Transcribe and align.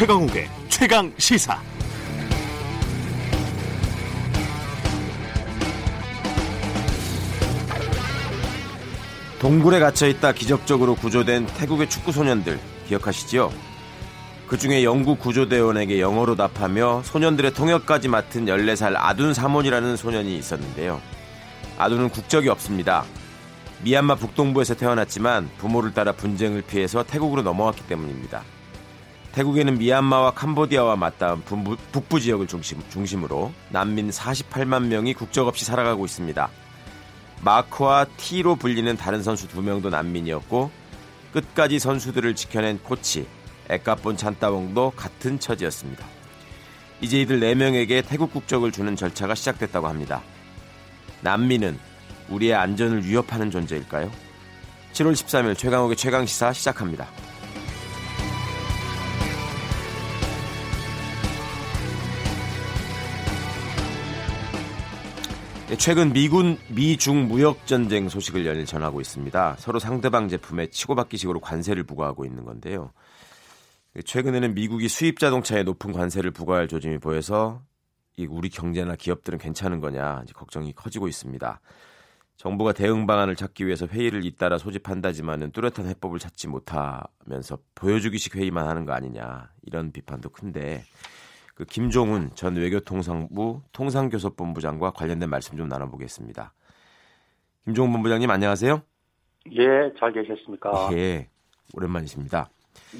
최강욱의 0.00 0.48
최강 0.70 1.12
시사. 1.18 1.60
동굴에 9.40 9.78
갇혀 9.78 10.06
있다 10.06 10.32
기적적으로 10.32 10.94
구조된 10.94 11.44
태국의 11.46 11.90
축구 11.90 12.12
소년들 12.12 12.58
기억하시지요? 12.88 13.69
그 14.50 14.58
중에 14.58 14.82
영국 14.82 15.20
구조대원에게 15.20 16.00
영어로 16.00 16.34
답하며 16.34 17.02
소년들의 17.04 17.54
통역까지 17.54 18.08
맡은 18.08 18.46
14살 18.46 18.94
아둔 18.96 19.32
사몬이라는 19.32 19.96
소년이 19.96 20.36
있었는데요. 20.36 21.00
아둔은 21.78 22.08
국적이 22.08 22.48
없습니다. 22.48 23.04
미얀마 23.84 24.16
북동부에서 24.16 24.74
태어났지만 24.74 25.48
부모를 25.58 25.94
따라 25.94 26.10
분쟁을 26.10 26.62
피해서 26.62 27.04
태국으로 27.04 27.42
넘어왔기 27.42 27.86
때문입니다. 27.86 28.42
태국에는 29.30 29.78
미얀마와 29.78 30.32
캄보디아와 30.32 30.96
맞닿은 30.96 31.42
북부, 31.42 31.76
북부 31.92 32.18
지역을 32.18 32.48
중심, 32.48 32.82
중심으로 32.90 33.52
난민 33.68 34.10
48만 34.10 34.86
명이 34.86 35.14
국적 35.14 35.46
없이 35.46 35.64
살아가고 35.64 36.04
있습니다. 36.04 36.50
마크와 37.42 38.04
T로 38.16 38.56
불리는 38.56 38.96
다른 38.96 39.22
선수 39.22 39.46
두 39.46 39.62
명도 39.62 39.90
난민이었고 39.90 40.72
끝까지 41.32 41.78
선수들을 41.78 42.34
지켜낸 42.34 42.80
코치 42.82 43.28
에까본 43.70 44.16
찬따봉도 44.16 44.92
같은 44.96 45.38
처지였습니다. 45.38 46.04
이제 47.00 47.20
이들 47.20 47.40
4명에게 47.40 48.06
태국 48.06 48.32
국적을 48.32 48.72
주는 48.72 48.94
절차가 48.96 49.34
시작됐다고 49.34 49.86
합니다. 49.86 50.22
난민은 51.22 51.78
우리의 52.28 52.54
안전을 52.54 53.04
위협하는 53.04 53.50
존재일까요? 53.50 54.10
7월 54.92 55.12
13일 55.12 55.56
최강욱의 55.56 55.96
최강시사 55.96 56.52
시작합니다. 56.52 57.06
네, 65.68 65.76
최근 65.76 66.12
미군 66.12 66.58
미중 66.66 67.28
무역 67.28 67.64
전쟁 67.64 68.08
소식을 68.08 68.44
연일 68.44 68.66
전하고 68.66 69.00
있습니다. 69.00 69.54
서로 69.60 69.78
상대방 69.78 70.28
제품에 70.28 70.66
치고받기식으로 70.66 71.38
관세를 71.38 71.84
부과하고 71.84 72.24
있는 72.24 72.44
건데요. 72.44 72.90
최근에는 74.04 74.54
미국이 74.54 74.88
수입 74.88 75.18
자동차에 75.18 75.62
높은 75.62 75.92
관세를 75.92 76.30
부과할 76.30 76.68
조짐이 76.68 76.98
보여서 76.98 77.62
우리 78.28 78.48
경제나 78.48 78.96
기업들은 78.96 79.38
괜찮은 79.38 79.80
거냐 79.80 80.24
걱정이 80.34 80.72
커지고 80.74 81.08
있습니다. 81.08 81.60
정부가 82.36 82.72
대응 82.72 83.06
방안을 83.06 83.36
찾기 83.36 83.66
위해서 83.66 83.86
회의를 83.86 84.24
잇따라 84.24 84.56
소집한다지만은 84.56 85.52
뚜렷한 85.52 85.86
해법을 85.86 86.18
찾지 86.18 86.48
못하면서 86.48 87.58
보여주기식 87.74 88.36
회의만 88.36 88.66
하는 88.66 88.86
거 88.86 88.92
아니냐 88.92 89.50
이런 89.62 89.92
비판도 89.92 90.30
큰데 90.30 90.82
그 91.54 91.66
김종훈 91.66 92.30
전 92.34 92.56
외교통상부 92.56 93.60
통상교섭본부장과 93.72 94.92
관련된 94.92 95.28
말씀 95.28 95.58
좀 95.58 95.68
나눠보겠습니다. 95.68 96.54
김종훈 97.66 97.92
본부장님 97.92 98.30
안녕하세요. 98.30 98.82
예, 99.52 99.92
잘 99.98 100.12
계셨습니까? 100.12 100.88
예, 100.92 101.28
오랜만이십니다. 101.74 102.48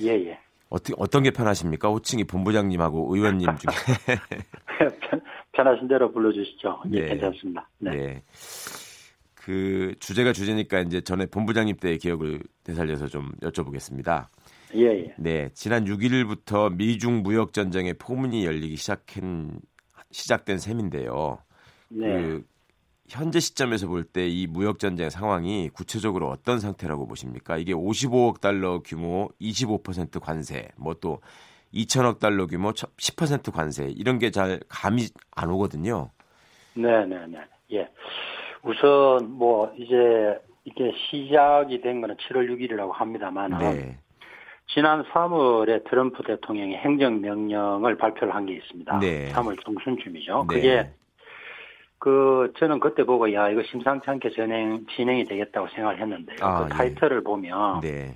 예, 0.00 0.08
예. 0.26 0.38
어떻게 0.70 0.94
어떤 0.96 1.24
게 1.24 1.30
편하십니까? 1.30 1.88
호칭이 1.88 2.24
본부장님하고 2.24 3.14
의원님 3.14 3.48
중에 3.56 4.16
편, 5.00 5.20
편하신 5.52 5.88
대로 5.88 6.10
불러주시죠. 6.12 6.82
예, 6.92 7.00
네. 7.00 7.06
괜찮습니다. 7.08 7.68
네. 7.78 7.90
네. 7.90 8.22
그 9.34 9.94
주제가 9.98 10.32
주제니까 10.32 10.80
이제 10.80 11.00
전에 11.00 11.26
본부장님 11.26 11.76
때의 11.76 11.98
기억을 11.98 12.40
되살려서 12.62 13.08
좀 13.08 13.32
여쭤보겠습니다. 13.42 14.28
예, 14.76 14.86
예. 14.86 15.14
네, 15.18 15.48
지난 15.54 15.84
6일부터 15.84 16.74
미중 16.76 17.22
무역 17.22 17.52
전쟁의 17.52 17.94
포문이 17.94 18.44
열리기 18.46 18.76
시작한 18.76 19.60
시작된 20.12 20.58
셈인데요. 20.58 21.38
네. 21.88 22.06
그 22.06 22.44
현재 23.10 23.40
시점에서 23.40 23.86
볼 23.88 24.04
때 24.04 24.26
이 24.28 24.46
무역 24.46 24.78
전쟁 24.78 25.10
상황이 25.10 25.68
구체적으로 25.70 26.28
어떤 26.28 26.58
상태라고 26.60 27.06
보십니까? 27.06 27.56
이게 27.58 27.72
55억 27.74 28.40
달러 28.40 28.80
규모 28.80 29.28
25% 29.40 30.20
관세, 30.20 30.68
뭐 30.76 30.94
또 30.94 31.20
2천억 31.74 32.18
달러 32.20 32.46
규모 32.46 32.70
10% 32.72 33.52
관세 33.52 33.86
이런 33.96 34.18
게 34.18 34.30
잘 34.30 34.60
감이 34.68 35.06
안 35.36 35.50
오거든요. 35.50 36.10
네, 36.74 37.04
네, 37.06 37.26
네. 37.26 37.38
예. 37.72 37.88
우선 38.62 39.30
뭐 39.32 39.72
이제 39.76 39.94
이게 40.64 40.92
시작이 41.10 41.80
된 41.80 42.00
거는 42.00 42.16
7월 42.16 42.48
6일이라고 42.50 42.92
합니다만 42.92 43.58
네. 43.58 43.98
지난 44.72 45.02
3월에 45.04 45.88
트럼프 45.88 46.22
대통령이 46.22 46.76
행정명령을 46.76 47.96
발표를 47.96 48.34
한 48.34 48.46
게 48.46 48.54
있습니다. 48.54 48.98
네. 49.00 49.32
3월 49.32 49.56
중순쯤이죠. 49.64 50.46
네. 50.48 50.54
그게 50.54 50.90
그 52.00 52.52
저는 52.58 52.80
그때 52.80 53.04
보고 53.04 53.32
야 53.34 53.50
이거 53.50 53.62
심상치 53.70 54.08
않게 54.08 54.30
진행 54.30 54.86
진행이 54.96 55.26
되겠다고 55.26 55.68
생각을 55.68 56.00
했는데요. 56.00 56.38
아, 56.40 56.64
그 56.64 56.64
예. 56.64 56.68
타이틀을 56.70 57.18
예. 57.18 57.22
보면 57.22 57.80
네. 57.82 58.14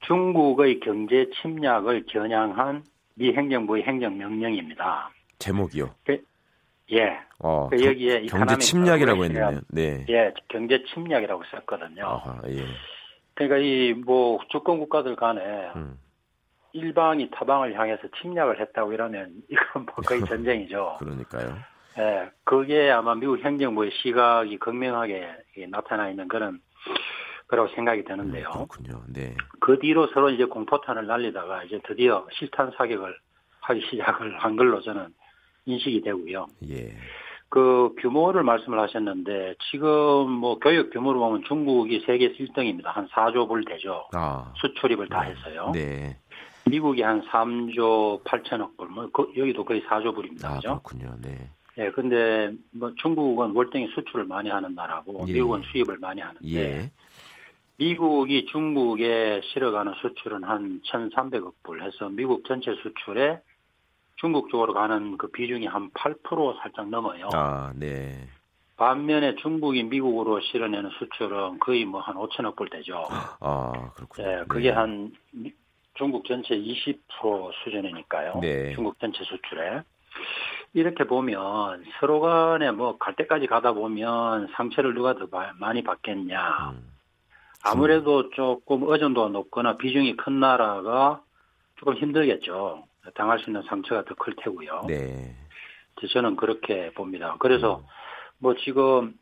중국의 0.00 0.80
경제 0.80 1.28
침략을 1.40 2.06
겨냥한 2.06 2.82
미 3.14 3.34
행정부의 3.34 3.82
행정명령입니다. 3.84 5.10
제목이요? 5.38 5.90
그, 6.04 6.24
예. 6.92 7.18
어, 7.38 7.68
그 7.68 7.84
여기에 7.84 8.26
경제 8.26 8.56
침략이라고 8.56 9.24
했는데요. 9.24 9.60
네. 9.68 10.06
예, 10.08 10.32
경제 10.48 10.82
침략이라고 10.94 11.42
썼거든요. 11.50 12.06
아하, 12.06 12.40
예. 12.48 12.64
그러니까 13.34 13.58
이 13.58 13.92
뭐 14.06 14.38
주권 14.48 14.78
국가들 14.78 15.16
간에 15.16 15.40
음. 15.76 15.98
일방이 16.72 17.30
타방을 17.30 17.78
향해서 17.78 18.08
침략을 18.22 18.58
했다고 18.60 18.92
이러면 18.94 19.34
이건 19.50 19.84
뭐 19.84 19.94
거의 20.06 20.24
전쟁이죠. 20.24 20.96
그러니까요. 20.98 21.58
예, 21.98 22.30
그게 22.44 22.90
아마 22.90 23.14
미국 23.14 23.38
행정부의 23.44 23.90
시각이 24.02 24.58
극명하게 24.58 25.28
나타나 25.70 26.08
있는 26.08 26.28
그런 26.28 26.60
거라고 27.48 27.68
생각이 27.74 28.04
드는데요. 28.04 28.48
음, 28.48 28.66
그렇군요. 28.66 29.02
네. 29.08 29.34
그 29.60 29.78
뒤로 29.78 30.06
서로 30.08 30.30
이제 30.30 30.44
공포탄을 30.44 31.06
날리다가 31.06 31.64
이제 31.64 31.80
드디어 31.86 32.26
실탄 32.32 32.72
사격을 32.76 33.14
하기 33.60 33.80
시작을 33.90 34.38
한 34.38 34.56
걸로 34.56 34.80
저는 34.80 35.08
인식이 35.66 36.00
되고요. 36.02 36.46
예. 36.70 36.96
그 37.50 37.94
규모를 38.00 38.42
말씀을 38.44 38.80
하셨는데 38.80 39.56
지금 39.70 40.30
뭐 40.30 40.58
교육 40.58 40.90
규모로 40.90 41.20
보면 41.20 41.44
중국이 41.46 42.02
세계 42.06 42.32
1등입니다. 42.32 42.86
한 42.86 43.06
4조 43.08 43.46
불 43.46 43.62
되죠. 43.66 44.08
아. 44.14 44.54
수출입을 44.56 45.10
다 45.10 45.20
해서요. 45.20 45.72
네. 45.74 46.16
미국이 46.64 47.02
한 47.02 47.20
3조 47.26 48.24
8천억 48.24 48.78
불, 48.78 48.88
뭐 48.88 49.10
그, 49.12 49.30
여기도 49.36 49.66
거의 49.66 49.82
4조 49.82 50.14
불입니다. 50.14 50.48
아, 50.48 50.54
그죠? 50.54 50.80
그렇군요. 50.82 51.14
네. 51.20 51.50
예, 51.78 51.90
근데 51.90 52.52
뭐 52.70 52.92
중국은 52.96 53.52
월등히 53.52 53.88
수출을 53.94 54.24
많이 54.24 54.50
하는 54.50 54.74
나라고 54.74 55.24
예. 55.28 55.32
미국은 55.32 55.62
수입을 55.72 55.98
많이 55.98 56.20
하는데 56.20 56.46
예. 56.48 56.90
미국이 57.78 58.46
중국에 58.46 59.40
실어가는 59.52 59.94
수출은 60.02 60.44
한 60.44 60.80
1,300억 60.82 61.54
불 61.62 61.82
해서 61.82 62.08
미국 62.10 62.44
전체 62.46 62.74
수출의 62.82 63.40
중국 64.16 64.50
쪽으로 64.50 64.74
가는 64.74 65.16
그 65.16 65.28
비중이 65.28 65.66
한 65.66 65.90
8% 65.90 66.58
살짝 66.60 66.88
넘어요. 66.90 67.28
아, 67.32 67.72
네. 67.74 68.28
반면에 68.76 69.34
중국이 69.36 69.82
미국으로 69.84 70.40
실어내는 70.40 70.90
수출은 70.98 71.58
거의 71.60 71.84
뭐 71.84 72.00
한 72.00 72.16
5천억 72.16 72.56
불 72.56 72.68
되죠. 72.68 73.04
아, 73.40 73.90
그렇군요. 73.94 74.28
네, 74.28 74.44
그게 74.48 74.70
네. 74.70 74.76
한 74.76 75.12
중국 75.94 76.24
전체 76.26 76.54
20% 76.56 76.98
수준이니까요. 77.64 78.38
네. 78.40 78.74
중국 78.74 78.98
전체 79.00 79.24
수출에. 79.24 79.82
이렇게 80.74 81.04
보면 81.04 81.84
서로 82.00 82.20
간에 82.20 82.70
뭐 82.70 82.96
갈 82.98 83.14
때까지 83.16 83.46
가다 83.46 83.72
보면 83.72 84.48
상처를 84.56 84.94
누가 84.94 85.14
더 85.14 85.26
많이 85.58 85.82
받겠냐. 85.84 86.70
음. 86.72 86.92
아무래도 87.64 88.30
조금 88.30 88.82
의존도가 88.84 89.28
높거나 89.28 89.76
비중이 89.76 90.16
큰 90.16 90.40
나라가 90.40 91.22
조금 91.76 91.94
힘들겠죠. 91.94 92.84
당할 93.14 93.38
수 93.40 93.50
있는 93.50 93.62
상처가 93.62 94.04
더 94.04 94.14
클 94.14 94.34
테고요. 94.36 94.82
네. 94.88 95.34
저는 96.12 96.36
그렇게 96.36 96.90
봅니다. 96.94 97.36
그래서 97.38 97.76
음. 97.76 97.84
뭐 98.38 98.54
지금 98.56 99.14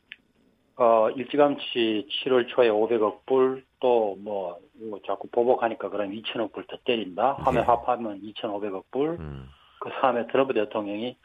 어 0.77 1.11
일찌감치 1.11 2.07
7월 2.25 2.49
초에 2.49 2.71
500억 2.71 3.27
불 3.27 3.65
또뭐 3.81 4.59
뭐 4.89 5.01
자꾸 5.07 5.29
보복하니까 5.29 5.91
그럼 5.91 6.13
2천억 6.13 6.53
불 6.53 6.65
더 6.67 6.79
때린다. 6.85 7.35
하면 7.41 7.55
네. 7.63 7.67
합하면 7.67 8.23
2,500억 8.23 8.85
불. 8.91 9.11
음. 9.21 9.49
그 9.81 9.91
다음에 9.91 10.27
트럼프 10.29 10.55
대통령이 10.55 11.17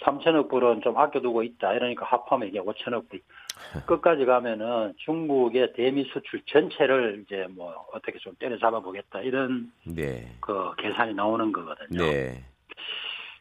3천억 0.00 0.48
불은 0.48 0.82
좀 0.82 0.96
아껴두고 0.96 1.42
있다. 1.42 1.74
이러니까 1.74 2.06
합하면 2.06 2.48
이게 2.48 2.60
5천억 2.60 3.08
불. 3.08 3.20
끝까지 3.86 4.24
가면은 4.24 4.94
중국의 4.96 5.74
대미 5.74 6.04
수출 6.12 6.42
전체를 6.46 7.22
이제 7.24 7.46
뭐 7.50 7.86
어떻게 7.92 8.18
좀 8.18 8.34
때려잡아 8.38 8.80
보겠다. 8.80 9.20
이런 9.20 9.72
네. 9.84 10.36
그 10.40 10.74
계산이 10.78 11.14
나오는 11.14 11.52
거거든요. 11.52 12.04
네. 12.04 12.44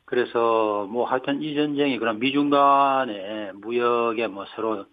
그래서 0.05 0.87
뭐 0.89 1.05
하여튼 1.05 1.41
이 1.41 1.55
전쟁이 1.55 1.97
그런 1.97 2.19
미중 2.19 2.49
간의 2.49 3.53
무역에 3.53 4.27
뭐 4.27 4.45
서로 4.55 4.85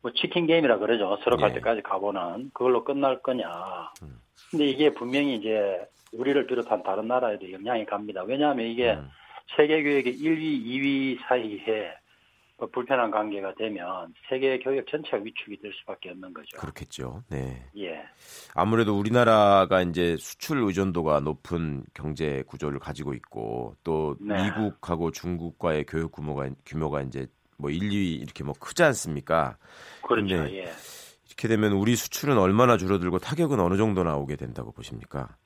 뭐 0.00 0.12
치킨 0.12 0.46
게임이라 0.46 0.78
그러죠. 0.78 1.18
서로 1.24 1.36
갈 1.36 1.50
예. 1.50 1.54
때까지 1.54 1.82
가보는 1.82 2.50
그걸로 2.54 2.84
끝날 2.84 3.20
거냐. 3.22 3.48
음. 4.02 4.20
근데 4.50 4.66
이게 4.66 4.90
분명히 4.90 5.36
이제 5.36 5.80
우리를 6.12 6.46
비롯한 6.46 6.82
다른 6.82 7.08
나라에도 7.08 7.50
영향이 7.50 7.86
갑니다. 7.86 8.22
왜냐하면 8.22 8.66
이게 8.66 8.92
음. 8.92 9.08
세계 9.56 9.82
교역의 9.82 10.14
1위, 10.16 10.64
2위 10.64 11.18
사이에 11.26 11.94
뭐 12.62 12.68
불편한 12.70 13.10
관계가 13.10 13.54
되면 13.54 14.14
세계 14.28 14.58
교역 14.60 14.86
전체가 14.86 15.16
위축이 15.16 15.60
될 15.60 15.72
수밖에 15.80 16.10
없는 16.10 16.32
거죠. 16.32 16.56
그렇겠죠. 16.58 17.24
네. 17.28 17.68
예. 17.76 18.04
아무래도 18.54 18.96
우리나라가 18.96 19.82
이제 19.82 20.16
수출 20.16 20.58
의존도가 20.58 21.20
높은 21.20 21.82
경제 21.92 22.44
구조를 22.46 22.78
가지고 22.78 23.14
있고 23.14 23.74
또 23.82 24.16
네. 24.20 24.44
미국하고 24.44 25.10
중국과의 25.10 25.86
교역 25.86 26.12
규모가 26.12 26.50
규모가 26.64 27.02
이제 27.02 27.26
뭐 27.56 27.70
1, 27.70 27.80
2위 27.80 28.20
이렇게 28.22 28.44
뭐 28.44 28.54
크지 28.58 28.84
않습니까? 28.84 29.56
그렇죠. 30.02 30.34
예. 30.54 30.70
이렇게 31.26 31.48
되면 31.48 31.72
우리 31.72 31.96
수출은 31.96 32.38
얼마나 32.38 32.76
줄어들고 32.76 33.18
타격은 33.18 33.58
어느 33.58 33.76
정도 33.76 34.04
나오게 34.04 34.36
된다고 34.36 34.70
보십니까? 34.70 35.36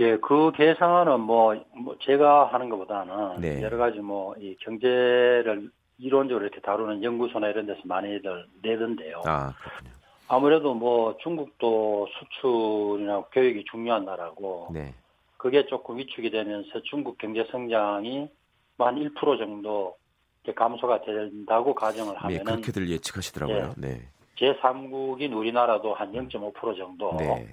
예, 0.00 0.16
그 0.16 0.50
계산은 0.52 1.20
뭐, 1.20 1.54
뭐 1.76 1.96
제가 2.00 2.46
하는 2.46 2.68
것보다는 2.68 3.40
네. 3.40 3.62
여러 3.62 3.76
가지 3.76 3.98
뭐 4.00 4.34
이 4.38 4.56
경제를 4.60 5.70
이론적으로 5.98 6.44
이렇게 6.44 6.60
다루는 6.60 7.02
연구소나 7.02 7.48
이런 7.48 7.66
데서 7.66 7.80
많이들 7.84 8.46
내던데요. 8.62 9.22
아, 9.26 9.54
그렇군요. 9.60 9.90
아무래도 10.26 10.74
뭐 10.74 11.16
중국도 11.18 12.08
수출이나 12.18 13.22
교육이 13.32 13.64
중요한 13.70 14.04
나라고 14.04 14.68
네. 14.72 14.94
그게 15.36 15.66
조금 15.66 15.98
위축이 15.98 16.30
되면서 16.30 16.82
중국 16.84 17.18
경제 17.18 17.46
성장이 17.50 18.28
한1% 18.78 19.38
정도 19.38 19.96
감소가 20.56 21.02
된다고 21.02 21.74
가정을 21.74 22.14
네, 22.14 22.18
하면은 22.18 22.44
네, 22.44 22.50
그렇게들 22.52 22.90
예측하시더라고요. 22.90 23.74
네. 23.76 24.08
제3국인 24.36 25.32
우리나라도 25.32 25.94
한 25.94 26.12
0.5% 26.12 26.76
정도 26.76 27.14
네. 27.18 27.46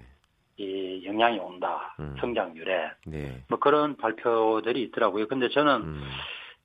이 0.61 1.05
영향이 1.05 1.39
온다. 1.39 1.95
음. 1.99 2.15
성장률에. 2.19 2.91
네. 3.07 3.43
뭐 3.49 3.59
그런 3.59 3.97
발표들이 3.97 4.83
있더라고요. 4.83 5.27
근데 5.27 5.49
저는 5.49 5.81
음. 5.81 6.03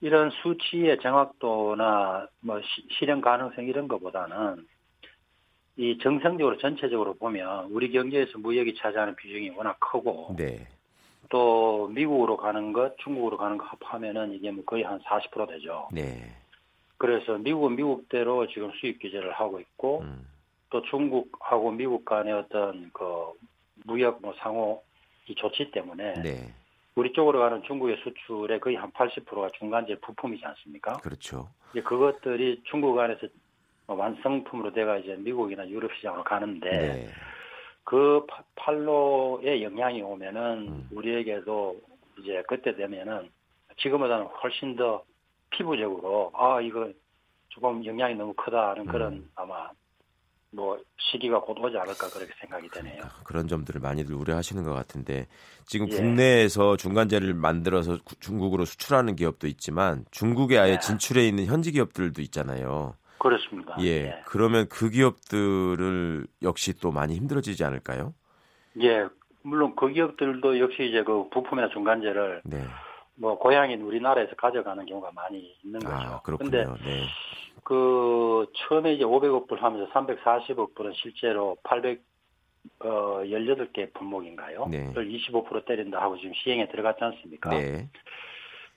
이런 0.01 0.31
수치의 0.31 0.99
정확도나 1.01 2.29
뭐 2.41 2.61
시, 2.61 2.87
실현 2.99 3.21
가능성 3.21 3.65
이런 3.65 3.89
것보다는 3.89 4.67
이 5.79 5.99
정상적으로 6.03 6.59
전체적으로 6.59 7.15
보면 7.15 7.67
우리 7.71 7.91
경제에서 7.91 8.39
무역이 8.39 8.77
차지하는 8.77 9.17
비중이 9.17 9.51
워낙 9.51 9.79
크고 9.81 10.35
네. 10.37 10.67
또 11.29 11.89
미국으로 11.89 12.37
가는 12.37 12.73
것, 12.73 12.97
중국으로 12.99 13.37
가는 13.37 13.59
것 13.59 13.65
합하면은 13.65 14.33
이게 14.33 14.51
뭐 14.51 14.65
거의 14.65 14.85
한 14.85 15.01
40% 15.01 15.49
되죠. 15.49 15.89
네. 15.93 16.35
그래서 16.99 17.37
미국은 17.39 17.77
미국대로 17.77 18.47
지금 18.49 18.71
수입 18.81 19.01
규제를 19.01 19.33
하고 19.33 19.61
있고 19.61 20.01
음. 20.01 20.27
또 20.71 20.83
중국하고 20.83 21.71
미국 21.71 22.05
간의 22.05 22.33
어떤 22.33 22.91
그 22.93 23.33
무역 23.85 24.21
뭐 24.23 24.35
상호 24.39 24.83
이 25.29 25.35
조치 25.35 25.71
때문에 25.71 26.15
네. 26.23 26.55
우리 26.95 27.13
쪽으로 27.13 27.41
가는 27.41 27.63
중국의 27.65 27.99
수출의 28.03 28.61
거의 28.61 28.77
한 28.77 28.91
80%가 28.93 29.51
중간재 29.59 29.97
부품이지 30.01 30.45
않습니까? 30.45 30.95
그렇죠. 30.95 31.51
이제 31.73 31.83
그것들이 31.83 32.63
중국 32.65 32.99
안에서 32.99 33.27
뭐 33.87 33.97
완성품으로 33.97 34.73
돼가 34.73 34.97
이제 34.97 35.15
미국이나 35.17 35.69
유럽 35.69 35.93
시장으로 35.95 36.25
가는데 36.25 36.71
네. 36.71 37.09
그 37.85 38.27
팔로에 38.57 39.63
영향이 39.63 40.03
오면은 40.03 40.69
음. 40.69 40.89
우리에게도 40.91 41.81
이제 42.19 42.43
그때 42.49 42.75
되면은 42.75 43.31
지금보다는 43.77 44.27
훨씬 44.27 44.75
더 44.75 45.05
피부적으로 45.51 46.33
아 46.35 46.61
이거 46.61 46.91
조금 47.49 47.85
영향이 47.85 48.15
너무 48.15 48.33
크다는 48.35 48.87
그런 48.87 49.13
음. 49.13 49.31
아마 49.35 49.71
뭐 50.57 50.79
시기가 50.99 51.41
곧 51.41 51.59
오지 51.59 51.77
않을까 51.77 52.09
그렇게 52.09 52.33
생각이 52.41 52.69
되네요. 52.71 52.95
그러니까 52.95 53.23
그런 53.25 53.47
점들을 53.47 53.81
많이들 53.81 54.15
우려하시는 54.15 54.65
것 54.65 54.73
같은데 54.73 55.27
지금 55.67 55.87
예. 55.91 55.97
국내에서 55.97 56.79
중간재를 56.79 57.35
만들어서 57.35 57.99
중국으로 58.21 58.65
수출하는 58.65 59.17
기업도 59.17 59.47
있지만 59.49 60.07
중국에 60.11 60.59
아예 60.59 60.73
예. 60.73 60.79
진출해 60.79 61.29
있는 61.29 61.45
현지 61.45 61.73
기업들도 61.73 62.23
있잖아요. 62.23 62.95
그렇습니다. 63.19 63.77
예. 63.81 63.87
예. 63.87 64.23
그러면 64.25 64.67
그 64.69 64.89
기업들을 64.89 66.27
역시 66.43 66.73
또 66.81 66.91
많이 66.91 67.15
힘들어지지 67.15 67.63
않을까요? 67.63 68.15
예. 68.81 69.07
물론 69.43 69.77
그 69.77 69.93
기업들도 69.93 70.59
역시 70.59 70.89
이제 70.89 71.05
그 71.05 71.29
부품이나 71.29 71.69
중간재를 71.69 72.41
네. 72.45 72.65
뭐 73.15 73.39
고향인 73.39 73.83
우리나라에서 73.83 74.35
가져가는 74.37 74.85
경우가 74.85 75.11
많이 75.15 75.55
있는 75.63 75.87
아, 75.87 76.21
거죠. 76.21 76.21
그렇군요. 76.23 76.51
근데 76.51 76.85
네. 76.85 77.07
그 77.67 78.47
처음에 78.55 78.93
이제 78.93 79.03
500억 79.03 79.49
불 79.49 79.61
하면서 79.61 79.91
340억 79.91 80.77
불은 80.77 80.93
실제로 80.95 81.57
800 81.65 82.01
어, 82.79 83.23
18개 83.25 83.93
품목인가요? 83.93 84.69
네. 84.71 84.85
그걸 84.87 85.09
25% 85.09 85.65
때린다 85.67 86.01
하고 86.01 86.17
지금 86.17 86.33
시행에 86.35 86.69
들어갔지 86.69 87.03
않습니까? 87.03 87.51
네. 87.51 87.89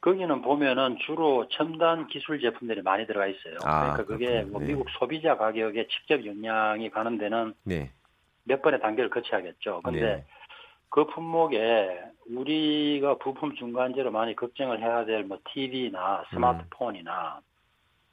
거기는 0.01 0.41
보면은 0.41 0.97
주로 1.05 1.47
첨단 1.49 2.07
기술 2.07 2.41
제품들이 2.41 2.81
많이 2.81 3.05
들어가 3.05 3.27
있어요. 3.27 3.57
아, 3.63 3.93
그러니까 3.93 4.05
그게 4.05 4.41
뭐 4.41 4.59
네. 4.59 4.67
미국 4.69 4.87
소비자 4.97 5.37
가격에 5.37 5.87
직접 5.87 6.25
영향이 6.25 6.89
가는 6.89 7.19
데는 7.19 7.53
네. 7.65 7.91
몇 8.43 8.63
번의 8.63 8.79
단계를 8.79 9.11
거쳐야겠죠. 9.11 9.81
근데 9.83 10.01
네. 10.01 10.25
그 10.89 11.05
품목에 11.05 11.99
우리가 12.27 13.19
부품 13.19 13.53
중간재로 13.53 14.09
많이 14.09 14.35
걱정을 14.35 14.81
해야 14.81 15.05
될 15.05 15.23
뭐 15.25 15.37
TV나 15.53 16.23
스마트폰이나 16.31 17.37
음. 17.37 17.48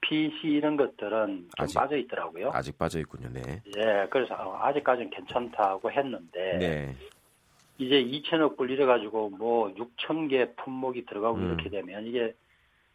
PC 0.00 0.48
이런 0.48 0.76
것들은 0.76 1.48
좀 1.56 1.64
아직, 1.64 1.74
빠져 1.74 1.96
있더라고요. 1.96 2.50
아직 2.52 2.78
빠져 2.78 2.98
있군요. 3.00 3.28
네. 3.32 3.62
예, 3.76 4.06
그래서 4.10 4.34
아직까지는 4.60 5.10
괜찮다고 5.10 5.90
했는데 5.90 6.58
네. 6.58 6.96
이제 7.78 8.02
2천억 8.02 8.56
불 8.56 8.70
이래가지고 8.70 9.30
뭐 9.30 9.72
6천 9.74 10.30
개 10.30 10.52
품목이 10.54 11.06
들어가고 11.06 11.36
음. 11.36 11.46
이렇게 11.46 11.70
되면 11.70 12.06
이게 12.06 12.34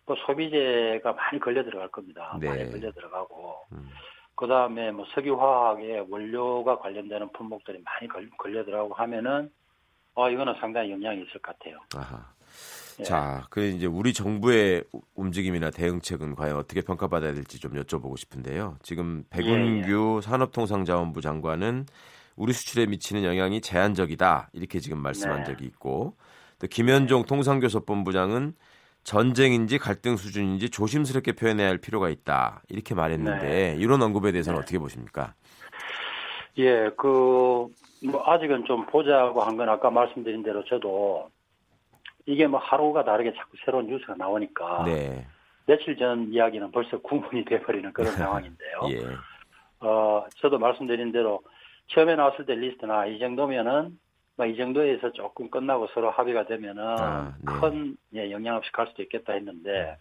뭐 0.05 0.15
소비재가 0.25 1.13
많이 1.13 1.39
걸려 1.39 1.63
들어갈 1.63 1.89
겁니다. 1.89 2.37
네. 2.39 2.47
많이 2.47 2.71
걸려 2.71 2.91
들어가고 2.91 3.55
음. 3.73 3.89
그 4.35 4.47
다음에 4.47 4.91
뭐 4.91 5.05
석유화학의 5.13 6.07
원료가 6.09 6.79
관련되는 6.79 7.31
품목들이 7.33 7.83
많이 7.83 8.07
걸려 8.37 8.63
들어가고 8.63 8.93
하면은 8.95 9.51
어 10.13 10.29
이거는 10.29 10.55
상당히 10.59 10.91
영향이 10.91 11.21
있을 11.21 11.33
것 11.41 11.57
같아요. 11.57 11.77
아하. 11.95 12.25
예. 13.01 13.03
자, 13.03 13.45
그 13.49 13.63
이제 13.63 13.87
우리 13.87 14.13
정부의 14.13 14.83
움직임이나 15.15 15.71
대응책은 15.71 16.35
과연 16.35 16.55
어떻게 16.57 16.81
평가받아야 16.81 17.33
될지 17.33 17.59
좀 17.59 17.73
여쭤보고 17.73 18.17
싶은데요. 18.17 18.77
지금 18.83 19.23
백운규 19.29 19.89
예, 19.89 20.17
예. 20.17 20.21
산업통상자원부 20.21 21.21
장관은 21.21 21.85
우리 22.35 22.53
수출에 22.53 22.85
미치는 22.85 23.23
영향이 23.23 23.61
제한적이다 23.61 24.49
이렇게 24.53 24.79
지금 24.79 24.99
말씀한 24.99 25.39
네. 25.39 25.43
적이 25.45 25.65
있고 25.65 26.15
또 26.59 26.67
김현종 26.67 27.23
네. 27.23 27.27
통상교섭본부장은 27.27 28.53
전쟁인지 29.03 29.79
갈등 29.79 30.15
수준인지 30.15 30.69
조심스럽게 30.69 31.33
표현해야 31.33 31.67
할 31.67 31.79
필요가 31.79 32.09
있다 32.09 32.61
이렇게 32.69 32.93
말했는데 32.93 33.47
네. 33.47 33.75
이런 33.79 34.01
언급에 34.01 34.31
대해서는 34.31 34.59
네. 34.59 34.61
어떻게 34.61 34.77
보십니까? 34.77 35.33
예, 36.57 36.89
그, 36.97 37.67
뭐, 38.03 38.23
아직은 38.25 38.65
좀 38.65 38.85
보자고 38.87 39.41
한 39.41 39.55
건 39.57 39.69
아까 39.69 39.89
말씀드린 39.89 40.43
대로 40.43 40.63
저도 40.65 41.29
이게 42.25 42.47
뭐 42.47 42.59
하루가 42.59 43.03
다르게 43.03 43.33
자꾸 43.33 43.57
새로운 43.65 43.87
뉴스가 43.87 44.15
나오니까 44.15 44.83
네. 44.85 45.25
며칠 45.65 45.95
전 45.97 46.31
이야기는 46.31 46.71
벌써 46.71 46.99
구분이 46.99 47.45
돼버리는 47.45 47.91
그런 47.93 48.11
상황인데요. 48.13 48.79
예. 48.89 49.85
어, 49.85 50.25
저도 50.37 50.59
말씀드린 50.59 51.11
대로 51.11 51.41
처음에 51.87 52.15
나왔을 52.15 52.45
때 52.45 52.55
리스트나 52.55 53.07
이 53.07 53.19
정도면은 53.19 53.97
뭐이 54.37 54.55
정도에서 54.55 55.11
조금 55.11 55.49
끝나고 55.49 55.87
서로 55.93 56.09
합의가 56.11 56.45
되면은 56.45 56.83
아, 56.83 57.35
네. 57.37 57.45
큰 57.45 57.97
예, 58.15 58.31
영향 58.31 58.55
없이 58.55 58.71
갈 58.71 58.87
수도 58.87 59.01
있겠다 59.03 59.33
했는데 59.33 59.97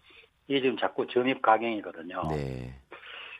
이게 0.46 0.60
지금 0.62 0.76
자꾸 0.76 1.06
점입 1.06 1.42
가경이거든요. 1.42 2.22
네. 2.30 2.74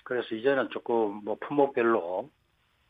그래서 0.05 0.35
이제는 0.35 0.69
조금 0.71 1.21
뭐 1.25 1.37
품목별로 1.41 2.29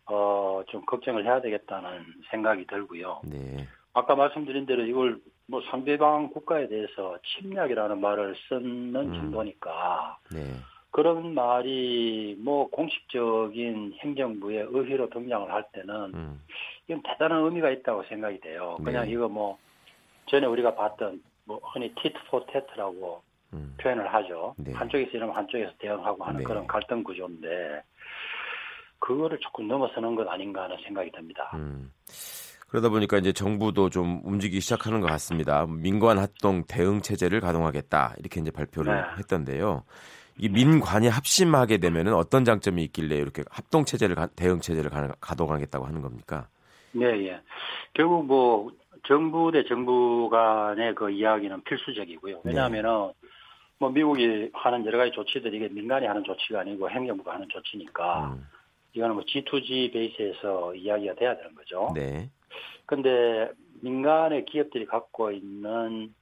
어, 0.06 0.62
좀 0.68 0.84
걱정을 0.86 1.24
해야 1.24 1.40
되겠다는 1.40 2.04
생각이 2.30 2.66
들고요. 2.66 3.20
네. 3.24 3.68
아까 3.92 4.14
말씀드린 4.14 4.66
대로 4.66 4.84
이걸 4.84 5.20
뭐 5.46 5.60
상대방 5.70 6.30
국가에 6.30 6.68
대해서 6.68 7.18
침략이라는 7.24 8.00
말을 8.00 8.36
쓰는 8.48 8.94
음. 8.94 9.14
정도니까 9.14 10.18
네. 10.32 10.40
그런 10.92 11.34
말이 11.34 12.36
뭐 12.40 12.68
공식적인 12.70 13.94
행정부의 14.00 14.68
의회로 14.70 15.10
등장을 15.10 15.52
할 15.52 15.64
때는 15.72 16.12
음. 16.14 16.42
이건 16.86 17.02
대단한 17.02 17.44
의미가 17.44 17.70
있다고 17.70 18.04
생각이 18.04 18.40
돼요. 18.40 18.78
그냥 18.84 19.06
네. 19.06 19.12
이거 19.12 19.28
뭐 19.28 19.58
전에 20.26 20.46
우리가 20.46 20.74
봤던 20.74 21.22
뭐 21.44 21.60
흔히 21.72 21.92
티트 21.96 22.18
포 22.28 22.44
테트라고 22.46 23.22
음. 23.52 23.74
표현을 23.80 24.12
하죠. 24.14 24.54
네. 24.58 24.72
한쪽에서 24.72 25.10
이러면 25.12 25.34
한쪽에서 25.34 25.72
대응하고 25.78 26.24
하는 26.24 26.38
네. 26.38 26.44
그런 26.44 26.66
갈등 26.66 27.02
구조인데 27.02 27.82
그거를 29.00 29.38
조금 29.40 29.66
넘어서는 29.66 30.14
것 30.14 30.28
아닌가 30.28 30.64
하는 30.64 30.76
생각이 30.84 31.10
듭니다. 31.10 31.50
음. 31.54 31.92
그러다 32.70 32.88
보니까 32.88 33.18
이제 33.18 33.32
정부도 33.32 33.90
좀 33.90 34.20
움직이기 34.24 34.60
시작하는 34.60 35.00
것 35.00 35.08
같습니다. 35.08 35.66
민관 35.66 36.18
합동 36.18 36.62
대응 36.68 37.00
체제를 37.00 37.40
가동하겠다 37.40 38.14
이렇게 38.18 38.40
이제 38.40 38.52
발표를 38.52 38.94
네. 38.94 39.02
했던데요. 39.18 39.82
이 40.38 40.48
민관이 40.48 41.08
합심하게 41.08 41.78
되면은 41.78 42.14
어떤 42.14 42.44
장점이 42.44 42.82
있길래 42.84 43.16
이렇게 43.16 43.42
합동 43.50 43.84
체제를 43.84 44.16
대응 44.36 44.60
체제를 44.60 44.90
가동하겠다고 45.20 45.84
하는 45.84 46.00
겁니까? 46.00 46.48
네, 46.92 47.06
예. 47.26 47.40
결국 47.92 48.24
뭐 48.26 48.70
정부 49.06 49.50
대 49.50 49.64
정부 49.64 50.28
간의 50.30 50.94
그 50.94 51.10
이야기는 51.10 51.62
필수적이고요. 51.64 52.36
네. 52.36 52.40
왜냐하면은 52.44 53.08
네. 53.20 53.28
뭐 53.78 53.90
미국이 53.90 54.50
하는 54.52 54.86
여러 54.86 54.98
가지 54.98 55.10
조치들이 55.10 55.56
이게 55.56 55.68
민간이 55.68 56.06
하는 56.06 56.22
조치가 56.22 56.60
아니고 56.60 56.88
행정부가 56.88 57.34
하는 57.34 57.48
조치니까 57.48 58.34
음. 58.34 58.46
이거는 58.92 59.16
뭐 59.16 59.24
G2G 59.24 59.92
베이스에서 59.92 60.74
이야기가 60.74 61.14
돼야 61.14 61.36
되는 61.36 61.54
거죠. 61.54 61.90
네. 61.94 62.30
근데 62.86 63.50
민간의 63.82 64.44
기업들이 64.46 64.86
갖고 64.86 65.30
있는 65.30 66.14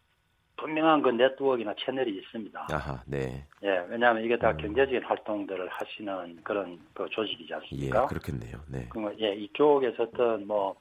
분명한 0.57 1.03
그 1.03 1.11
네트워크나 1.11 1.75
채널이 1.79 2.17
있습니다. 2.19 2.67
아하, 2.71 3.03
네. 3.07 3.45
예, 3.63 3.87
왜냐하면 3.89 4.25
이게 4.25 4.37
다 4.37 4.51
음. 4.51 4.57
경제적인 4.57 5.05
활동들을 5.05 5.69
하시는 5.69 6.37
그런 6.43 6.79
그 6.95 7.07
조직이지 7.11 7.55
않습니까? 7.55 8.03
예, 8.03 8.07
그렇겠네요. 8.07 8.59
네. 8.69 8.89
그 8.91 9.17
예, 9.21 9.35
이쪽에서 9.35 10.03
어떤 10.05 10.47
뭐 10.47 10.75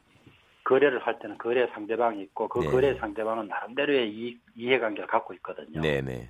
거래를 0.63 0.99
할 0.99 1.19
때는 1.19 1.37
거래 1.37 1.67
상대방이 1.67 2.23
있고 2.23 2.47
그 2.49 2.59
네. 2.59 2.67
거래 2.67 2.95
상대방은 2.95 3.47
나름대로의 3.47 4.09
이, 4.09 4.37
이해관계를 4.55 5.07
갖고 5.07 5.33
있거든요. 5.35 5.79
네, 5.79 6.01
네. 6.01 6.29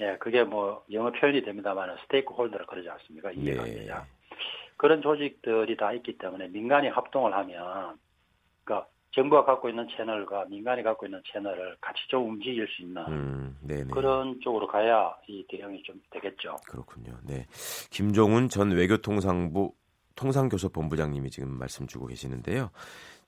예, 0.00 0.16
그게 0.18 0.44
뭐 0.44 0.84
영어 0.92 1.10
표현이 1.10 1.42
됩니다만 1.42 1.96
스테이크 2.02 2.32
홀더라 2.34 2.66
그러지 2.66 2.88
않습니까? 2.90 3.30
네. 3.30 3.36
이해관계자. 3.36 3.98
네. 4.00 4.36
그런 4.76 5.00
조직들이 5.00 5.76
다 5.76 5.92
있기 5.92 6.18
때문에 6.18 6.48
민간이 6.48 6.88
합동을 6.88 7.32
하면 7.32 7.98
정부가 9.14 9.44
갖고 9.44 9.68
있는 9.68 9.86
채널과 9.94 10.46
민간이 10.46 10.82
갖고 10.82 11.06
있는 11.06 11.20
채널을 11.32 11.76
같이 11.80 12.00
좀 12.08 12.30
움직일 12.30 12.66
수 12.68 12.82
있는 12.82 13.02
음, 13.08 13.56
그런 13.90 14.40
쪽으로 14.40 14.66
가야 14.66 15.14
이 15.28 15.44
대응이 15.48 15.82
좀 15.82 16.00
되겠죠. 16.10 16.56
그렇군요. 16.68 17.12
네. 17.26 17.46
김종훈 17.90 18.48
전 18.48 18.70
외교통상부 18.70 19.72
통상교섭본부장님이 20.14 21.30
지금 21.30 21.50
말씀 21.58 21.86
주고 21.86 22.06
계시는데요. 22.06 22.70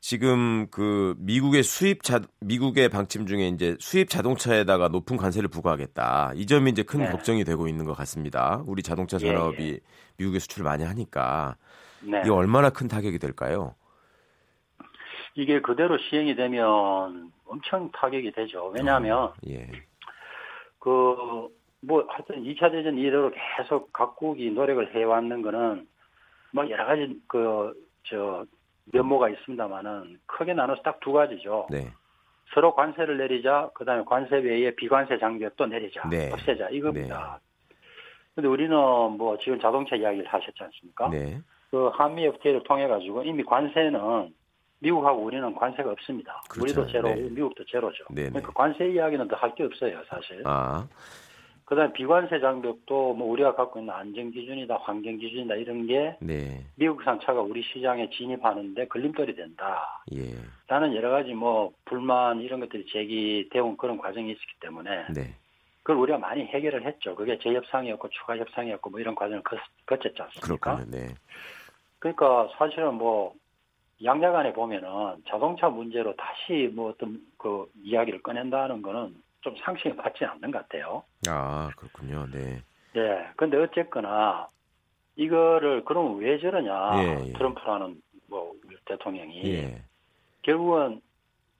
지금 0.00 0.66
그 0.70 1.14
미국의 1.18 1.62
수입 1.62 2.02
자 2.02 2.20
미국의 2.40 2.90
방침 2.90 3.26
중에 3.26 3.48
이제 3.48 3.76
수입 3.80 4.10
자동차에다가 4.10 4.88
높은 4.88 5.16
관세를 5.16 5.48
부과하겠다. 5.48 6.32
이 6.34 6.46
점이 6.46 6.70
이제 6.70 6.82
큰 6.82 7.00
네. 7.00 7.10
걱정이 7.10 7.44
되고 7.44 7.68
있는 7.68 7.84
것 7.84 7.94
같습니다. 7.94 8.62
우리 8.66 8.82
자동차 8.82 9.18
산업이 9.18 9.62
예, 9.62 9.68
예. 9.68 9.78
미국에 10.18 10.38
수출 10.38 10.62
많이 10.64 10.84
하니까 10.84 11.56
네. 12.02 12.20
이게 12.20 12.30
얼마나 12.30 12.70
큰 12.70 12.86
타격이 12.86 13.18
될까요? 13.18 13.74
이게 15.34 15.60
그대로 15.60 15.98
시행이 15.98 16.34
되면 16.36 17.32
엄청 17.46 17.90
타격이 17.92 18.32
되죠. 18.32 18.68
왜냐하면 18.68 19.18
어, 19.18 19.34
예. 19.48 19.68
그뭐 20.78 21.50
하여튼 22.08 22.44
2차 22.44 22.70
대전 22.70 22.96
이래로 22.98 23.32
계속 23.58 23.92
각국이 23.92 24.50
노력을 24.50 24.94
해왔는 24.94 25.42
거는 25.42 25.88
뭐 26.52 26.70
여러 26.70 26.86
가지 26.86 27.20
그 27.26 27.84
저 28.04 28.44
면모가 28.92 29.30
있습니다만은 29.30 30.18
크게 30.26 30.54
나눠서 30.54 30.82
딱 30.82 31.00
두 31.00 31.12
가지죠. 31.12 31.66
네. 31.70 31.90
서로 32.52 32.74
관세를 32.74 33.16
내리자, 33.16 33.70
그 33.74 33.84
다음에 33.84 34.04
관세 34.06 34.36
외에 34.36 34.74
비관세 34.74 35.18
장벽 35.18 35.56
또 35.56 35.66
내리자, 35.66 36.08
네. 36.08 36.30
없애자 36.32 36.68
이겁니다. 36.70 37.40
네. 37.68 37.76
근데 38.34 38.48
우리는 38.48 38.76
뭐 38.76 39.38
지금 39.38 39.58
자동차 39.60 39.96
이야기를 39.96 40.26
하셨지 40.26 40.62
않습니까? 40.62 41.08
네. 41.08 41.40
그 41.70 41.88
한미 41.88 42.24
FTA를 42.24 42.62
통해 42.64 42.86
가지고 42.86 43.22
이미 43.24 43.42
관세는 43.42 44.32
미국하고 44.80 45.22
우리는 45.22 45.54
관세가 45.54 45.90
없습니다. 45.92 46.42
그렇죠. 46.48 46.80
우리도 46.80 46.92
제로, 46.92 47.08
네. 47.08 47.20
미국도 47.30 47.64
제로죠. 47.64 48.04
네네. 48.10 48.30
그러니까 48.30 48.52
관세 48.52 48.88
이야기는 48.90 49.28
더 49.28 49.36
할 49.36 49.54
게 49.54 49.64
없어요, 49.64 50.02
사실. 50.08 50.42
아. 50.44 50.86
그다음 51.64 51.88
에 51.88 51.92
비관세 51.94 52.40
장벽도 52.40 53.14
뭐 53.14 53.30
우리가 53.30 53.54
갖고 53.54 53.78
있는 53.80 53.94
안전 53.94 54.30
기준이다, 54.30 54.76
환경 54.82 55.16
기준이다 55.16 55.54
이런 55.54 55.86
게 55.86 56.14
네. 56.20 56.62
미국산 56.76 57.18
차가 57.20 57.40
우리 57.40 57.62
시장에 57.62 58.10
진입하는데 58.10 58.86
걸림돌이 58.88 59.34
된다. 59.34 60.02
예. 60.14 60.34
라는 60.68 60.94
여러 60.94 61.08
가지 61.10 61.32
뭐 61.32 61.72
불만 61.86 62.40
이런 62.42 62.60
것들이 62.60 62.84
제기되어 62.86 63.64
온 63.64 63.78
그런 63.78 63.96
과정이 63.96 64.30
있었기 64.32 64.52
때문에 64.60 65.06
네. 65.14 65.34
그걸 65.82 65.96
우리가 65.96 66.18
많이 66.18 66.44
해결을 66.44 66.84
했죠. 66.84 67.14
그게 67.14 67.38
재협상이었고 67.38 68.10
추가 68.10 68.36
협상이었고 68.36 68.90
뭐 68.90 69.00
이런 69.00 69.14
과정을 69.14 69.42
거, 69.42 69.56
쳤지 69.86 70.20
않습니까? 70.20 70.76
그렇군요. 70.76 70.98
네. 70.98 71.14
그러니까 71.98 72.48
사실은 72.58 72.94
뭐 72.94 73.32
양자간에 74.04 74.52
보면은 74.52 75.22
자동차 75.28 75.68
문제로 75.68 76.14
다시 76.16 76.70
뭐 76.74 76.90
어떤 76.90 77.20
그 77.38 77.70
이야기를 77.82 78.22
꺼낸다는 78.22 78.82
거는 78.82 79.14
좀 79.40 79.54
상식에 79.56 79.92
맞지 79.94 80.24
않는 80.24 80.50
것 80.50 80.58
같아요. 80.62 81.02
아, 81.28 81.70
그렇군요. 81.76 82.26
네. 82.30 82.62
예. 82.96 83.26
근데 83.36 83.56
어쨌거나 83.56 84.48
이거를 85.16 85.84
그럼 85.84 86.18
왜 86.18 86.38
저러냐. 86.38 87.02
예, 87.02 87.28
예. 87.28 87.32
트럼프라는 87.32 88.00
뭐 88.28 88.52
대통령이 88.84 89.42
예. 89.54 89.82
결국은 90.42 91.00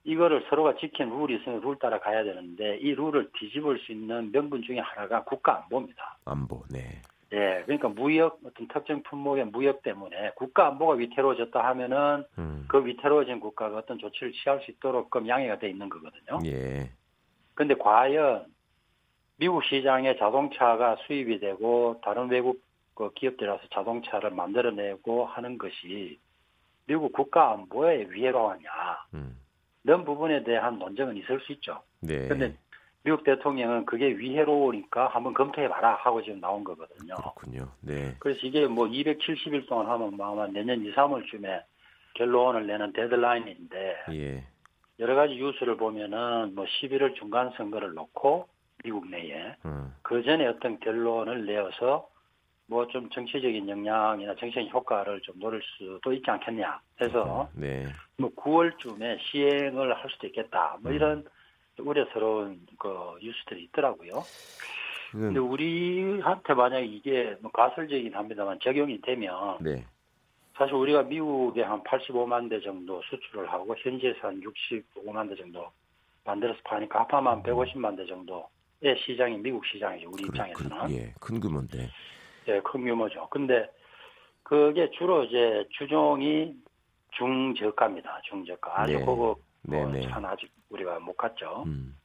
이거를 0.05 0.45
서로가 0.51 0.77
지킨 0.77 1.09
룰이 1.09 1.37
있으면 1.37 1.61
룰 1.61 1.79
따라 1.79 1.99
가야 1.99 2.25
되는데 2.25 2.77
이 2.77 2.95
룰을 2.95 3.31
뒤집을 3.39 3.79
수 3.81 3.93
있는 3.93 4.31
명분 4.33 4.63
중에 4.63 4.79
하나가 4.79 5.25
국가 5.25 5.63
안보입니다. 5.63 6.19
안보, 6.27 6.63
네. 6.71 7.01
예, 7.35 7.63
그러니까 7.65 7.89
무역 7.89 8.39
어떤 8.45 8.69
특정 8.69 9.03
품목의 9.03 9.47
무역 9.47 9.83
때문에 9.83 10.33
국가 10.37 10.69
안보가 10.69 10.95
위태로워졌다 10.95 11.59
하면은 11.59 12.25
음. 12.39 12.65
그 12.69 12.85
위태로워진 12.87 13.41
국가가 13.41 13.79
어떤 13.79 13.99
조치를 13.99 14.33
취할 14.33 14.61
수 14.61 14.71
있도록 14.71 15.11
그 15.11 15.27
양해가 15.27 15.59
돼 15.59 15.69
있는 15.69 15.89
거거든요. 15.89 16.39
예. 16.47 16.91
근데 17.55 17.75
과연 17.75 18.47
미국 19.37 19.65
시장에 19.65 20.17
자동차가 20.17 20.97
수입이 21.07 21.41
되고 21.41 22.01
다른 22.05 22.29
외국 22.31 22.63
그 22.95 23.13
기업들이라서 23.15 23.63
자동차를 23.73 24.31
만들어내고 24.31 25.27
하는 25.27 25.59
것이 25.59 26.19
미국 26.87 27.13
국가 27.13 27.53
안보에 27.53 28.11
위해로 28.11 28.51
하냐. 28.51 28.71
음. 29.15 29.37
이런 29.83 30.05
부분에 30.05 30.45
대한 30.45 30.79
논쟁은 30.79 31.17
있을 31.17 31.41
수 31.41 31.53
있죠. 31.53 31.83
네. 32.01 32.29
근데 32.29 32.55
미국 33.05 33.23
대통령은 33.23 33.85
그게 33.85 34.17
위해로우니까 34.17 35.09
한번 35.09 35.35
검토해봐라 35.35 35.97
하고 35.97 36.23
지금 36.23 36.41
나온 36.41 36.65
거거든요. 36.65 37.15
그렇군요. 37.15 37.69
네. 37.83 38.17
그래서 38.19 38.41
이게 38.43 38.67
뭐 38.67 38.87
270일 38.87 39.69
동안 39.69 39.87
하면 39.89 40.19
아마 40.21 40.47
내년 40.47 40.83
2, 40.85 40.93
3월쯤에 40.95 41.63
결론을 42.15 42.67
내는 42.67 42.93
데드라인인데 42.95 43.97
예. 44.13 44.45
여러 44.99 45.15
가지 45.15 45.35
뉴스를 45.35 45.77
보면은 45.77 46.55
뭐 46.55 46.65
11월 46.65 47.15
중간 47.17 47.51
선거를 47.57 47.93
놓고 47.93 48.49
미국 48.83 49.09
내에 49.11 49.55
음. 49.67 49.95
그 50.03 50.23
전에 50.23 50.47
어떤 50.47 50.81
결론을 50.81 51.45
내어서 51.45 52.09
뭐 52.67 52.87
좀 52.87 53.11
정치적인 53.11 53.69
영향이나 53.69 54.35
정치적인 54.37 54.71
효과를 54.71 55.21
좀 55.21 55.39
노릴 55.39 55.61
수도 55.63 56.13
있지 56.13 56.31
않겠냐 56.31 56.81
해서 57.01 57.51
네. 57.55 57.85
뭐 58.17 58.31
9월쯤에 58.35 59.19
시행을 59.21 59.95
할 59.95 60.11
수도 60.11 60.27
있겠다 60.29 60.79
뭐 60.81 60.91
음. 60.91 60.97
이런 60.97 61.25
우려스러운 61.79 62.67
그 62.79 63.19
뉴스들이 63.21 63.65
있더라고요. 63.65 64.23
근데 65.11 65.39
우리한테 65.39 66.55
만약 66.55 66.81
이게 66.81 67.37
뭐 67.41 67.51
가설적이긴 67.53 68.15
합니다만 68.15 68.59
적용이 68.61 69.01
되면 69.01 69.59
네. 69.61 69.85
사실 70.57 70.75
우리가 70.75 71.05
미국에 71.05 71.63
한 71.63 71.83
85만 71.85 72.51
대 72.51 72.61
정도 72.61 73.01
수출을 73.03 73.51
하고 73.53 73.75
현지에서 73.79 74.29
한 74.29 74.41
65만 74.41 75.29
대 75.29 75.37
정도 75.37 75.71
만들어서 76.25 76.59
파니까 76.65 77.01
합하면 77.01 77.43
150만 77.43 77.97
대 77.97 78.07
정도의 78.07 78.97
시장이 79.05 79.39
미국 79.39 79.65
시장이죠. 79.67 80.11
우리 80.11 80.25
그래, 80.25 80.51
입장에서는. 80.51 80.87
그, 80.87 80.93
예, 80.95 81.15
큰 81.21 81.41
규모인데. 81.41 81.91
예, 82.49 82.61
큰 82.61 82.85
규모죠. 82.85 83.29
근데 83.31 83.71
그게 84.43 84.91
주로 84.91 85.25
이제 85.25 85.67
주종이 85.71 86.57
중저가입니다. 87.13 88.21
중저가. 88.25 88.81
아주 88.81 88.99
네. 88.99 89.05
고급 89.05 89.39
네, 89.65 89.85
네. 89.87 90.09
차 90.09 90.21
아직 90.25 90.51
우리가 90.71 90.99
못 91.01 91.17
갔죠. 91.17 91.65
음. 91.67 91.97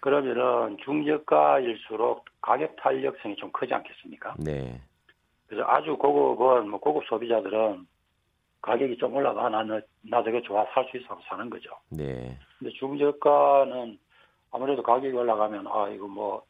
그러면은 0.00 0.76
중저가일수록 0.84 2.24
가격 2.40 2.76
탄력성이 2.76 3.36
좀 3.36 3.50
크지 3.52 3.72
않겠습니까? 3.72 4.34
네. 4.38 4.80
그래서 5.46 5.66
아주 5.68 5.96
고급은 5.96 6.68
뭐 6.68 6.80
고급 6.80 7.04
소비자들은 7.06 7.86
가격이 8.60 8.96
좀 8.98 9.14
올라가 9.14 9.48
나는 9.48 9.82
나 10.02 10.22
저게 10.22 10.42
좋아 10.42 10.66
살 10.72 10.86
수 10.90 10.96
있어 10.96 11.18
사는 11.28 11.48
거죠. 11.48 11.70
네. 11.90 12.38
근데 12.58 12.72
중저가는 12.74 13.98
아무래도 14.50 14.82
가격이 14.82 15.14
올라가면 15.16 15.66
아 15.68 15.88
이거 15.88 16.06
뭐 16.06 16.44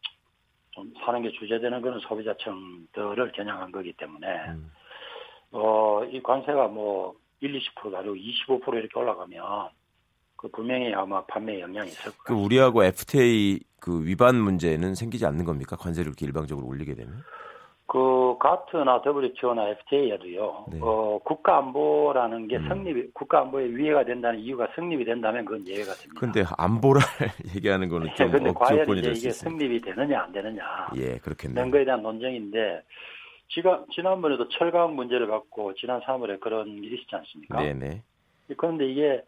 좀 0.75 0.92
사는 1.04 1.23
게 1.23 1.30
주제되는 1.30 1.80
그런 1.83 2.00
소비자층들을 2.00 3.33
겨냥한 3.33 3.71
거기 3.73 3.92
때문에 3.92 4.26
음. 4.49 4.71
어이 5.52 6.21
관세가 6.23 6.68
뭐 6.68 7.14
1, 7.40 7.52
20%도 7.52 7.97
아니고 7.97 8.14
25% 8.16 8.75
이렇게 8.75 8.99
올라가면 8.99 9.68
그 10.44 10.48
분명히 10.50 10.92
아마 10.94 11.24
판매에 11.24 11.60
영향이 11.60 11.88
있을 11.88 12.12
거예요. 12.12 12.22
그 12.24 12.34
우리하고 12.34 12.84
FTA 12.84 13.60
그 13.80 14.04
위반 14.04 14.36
문제는 14.36 14.94
생기지 14.94 15.24
않는 15.24 15.46
겁니까? 15.46 15.74
관세를 15.76 16.08
이렇게 16.08 16.26
일방적으로 16.26 16.66
올리게 16.66 16.94
되면? 16.94 17.22
그 17.86 18.36
가트나 18.40 19.02
WTO나 19.06 19.68
FTA에도요. 19.68 20.66
네. 20.72 20.78
어, 20.82 21.18
국가 21.24 21.58
안보라는 21.58 22.48
게 22.48 22.56
음. 22.56 22.68
성립 22.68 23.14
국가 23.14 23.40
안보의 23.40 23.76
위해가 23.76 24.04
된다는 24.04 24.40
이유가 24.40 24.68
성립이 24.74 25.04
된다면 25.04 25.44
그건 25.44 25.66
예외가 25.66 25.92
됩니다. 25.94 26.20
근데 26.20 26.44
안보를 26.58 27.00
얘기하는 27.56 27.88
거는 27.88 28.08
좀 28.16 28.26
네, 28.26 28.32
근데 28.32 28.52
과연 28.52 28.98
이제 28.98 29.10
이게 29.10 29.30
성립이 29.30 29.80
되느냐 29.80 30.22
안 30.24 30.32
되느냐. 30.32 30.62
예, 30.96 31.16
그렇겠네요. 31.18 31.70
거에 31.70 31.84
대한 31.84 32.02
논쟁인데 32.02 32.82
지난번에도 33.94 34.48
철강 34.48 34.96
문제를 34.96 35.26
갖고 35.26 35.74
지난 35.74 36.00
3월에 36.02 36.40
그런 36.40 36.68
일이 36.68 36.96
있었지 36.96 37.16
않습니까? 37.16 37.62
네, 37.62 37.72
네. 37.74 38.02
그런데 38.56 38.86
이게 38.86 39.22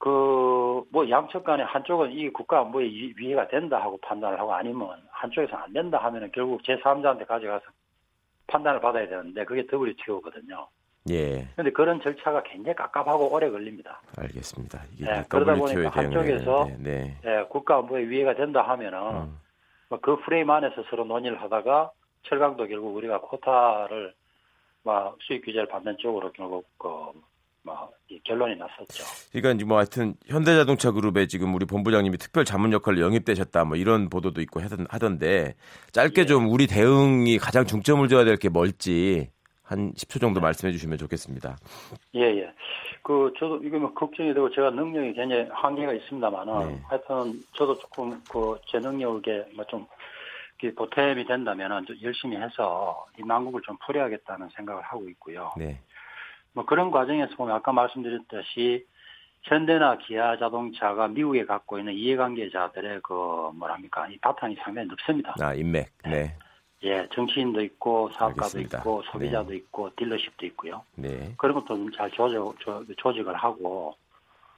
그 0.00 0.60
뭐 0.90 1.08
양측 1.08 1.44
간에 1.44 1.62
한쪽은 1.62 2.12
이 2.12 2.28
국가 2.30 2.60
안보에 2.60 2.84
위해가 3.16 3.48
된다 3.48 3.80
하고 3.80 3.98
판단을 3.98 4.38
하고 4.38 4.52
아니면 4.54 5.00
한쪽에서 5.10 5.56
안 5.56 5.72
된다 5.72 5.98
하면은 5.98 6.30
결국 6.32 6.62
제3자한테 6.62 7.26
가져가서 7.26 7.64
판단을 8.46 8.80
받아야 8.80 9.08
되는데 9.08 9.44
그게 9.44 9.66
WTO거든요. 9.72 10.68
예. 11.08 11.48
그런데 11.54 11.70
그런 11.72 12.00
절차가 12.02 12.42
굉장히 12.42 12.76
깝깝하고 12.76 13.32
오래 13.32 13.48
걸립니다. 13.48 14.02
알겠습니다. 14.18 14.82
네, 14.98 15.24
그러다 15.28 15.54
보니까 15.54 15.88
한쪽에서 15.88 16.66
네, 16.66 16.76
네. 16.78 17.16
네, 17.22 17.44
국가 17.48 17.78
안보에 17.78 18.08
위해가 18.08 18.34
된다 18.34 18.62
하면은 18.62 18.98
음. 18.98 19.40
뭐그 19.88 20.20
프레임 20.24 20.50
안에서 20.50 20.82
서로 20.90 21.04
논의를 21.04 21.40
하다가 21.40 21.90
철강도 22.24 22.66
결국 22.66 22.94
우리가 22.96 23.20
코타를 23.20 24.12
막 24.82 25.16
수입 25.20 25.44
규제를 25.44 25.68
받는 25.68 25.96
쪽으로 25.98 26.32
결국 26.32 26.66
그 26.76 26.88
뭐 27.62 27.90
결론이 28.24 28.56
났었죠. 28.56 29.04
그러니까 29.32 29.52
이제 29.52 29.64
뭐 29.64 29.76
하여튼 29.78 30.14
현대자동차 30.26 30.92
그룹에 30.92 31.26
지금 31.26 31.54
우리 31.54 31.66
본부장님이 31.66 32.18
특별 32.18 32.44
자문 32.44 32.72
역할로 32.72 33.00
영입되셨다 33.00 33.64
뭐 33.64 33.76
이런 33.76 34.08
보도도 34.08 34.40
있고 34.42 34.60
하던 34.60 34.86
하던데 34.88 35.54
짧게 35.92 36.22
예. 36.22 36.26
좀 36.26 36.48
우리 36.50 36.66
대응이 36.66 37.38
가장 37.38 37.64
중점을 37.66 38.06
둬야 38.08 38.24
될 38.24 38.36
게 38.36 38.48
뭘지 38.48 39.30
한 39.62 39.92
10초 39.92 40.20
정도 40.20 40.40
말씀해 40.40 40.72
주시면 40.72 40.98
좋겠습니다. 40.98 41.56
예, 42.16 42.22
예. 42.22 42.52
그, 43.02 43.32
저도 43.38 43.60
이게 43.62 43.76
뭐 43.78 43.92
걱정이 43.94 44.34
되고 44.34 44.50
제가 44.50 44.70
능력이 44.70 45.12
굉장히 45.14 45.46
한계가 45.52 45.92
있습니다만은 45.92 46.68
네. 46.68 46.80
하여튼 46.88 47.40
저도 47.54 47.78
조금 47.78 48.20
그 48.30 48.58
제 48.66 48.78
능력에 48.78 49.44
뭐 49.54 49.64
좀 49.66 49.86
보탬이 50.76 51.24
된다면 51.24 51.86
열심히 52.02 52.36
해서 52.36 53.06
이 53.18 53.22
난국을 53.24 53.62
좀 53.64 53.76
풀어야겠다는 53.86 54.48
생각을 54.56 54.82
하고 54.82 55.08
있고요. 55.08 55.50
네. 55.56 55.80
뭐 56.52 56.64
그런 56.64 56.90
과정에서 56.90 57.34
보면 57.36 57.54
아까 57.54 57.72
말씀드렸듯이 57.72 58.86
현대나 59.42 59.98
기아 59.98 60.36
자동차가 60.36 61.08
미국에 61.08 61.44
갖고 61.46 61.78
있는 61.78 61.94
이해관계자들의 61.94 63.00
그 63.02 63.50
뭐랍니까 63.54 64.08
이 64.08 64.18
바탕이 64.18 64.56
상당히 64.62 64.88
넓습니다. 64.88 65.34
아 65.40 65.54
인맥. 65.54 65.90
네. 66.04 66.36
예, 66.82 67.06
정치인도 67.12 67.60
있고 67.62 68.10
사업가도 68.10 68.42
알겠습니다. 68.42 68.78
있고 68.78 69.02
소비자도 69.12 69.50
네. 69.50 69.56
있고 69.56 69.90
딜러십도 69.96 70.46
있고요. 70.46 70.82
네. 70.94 71.34
그런 71.36 71.54
것도 71.54 71.66
좀 71.68 71.90
잘 71.92 72.10
조직, 72.10 72.38
조직을 72.96 73.34
하고 73.34 73.94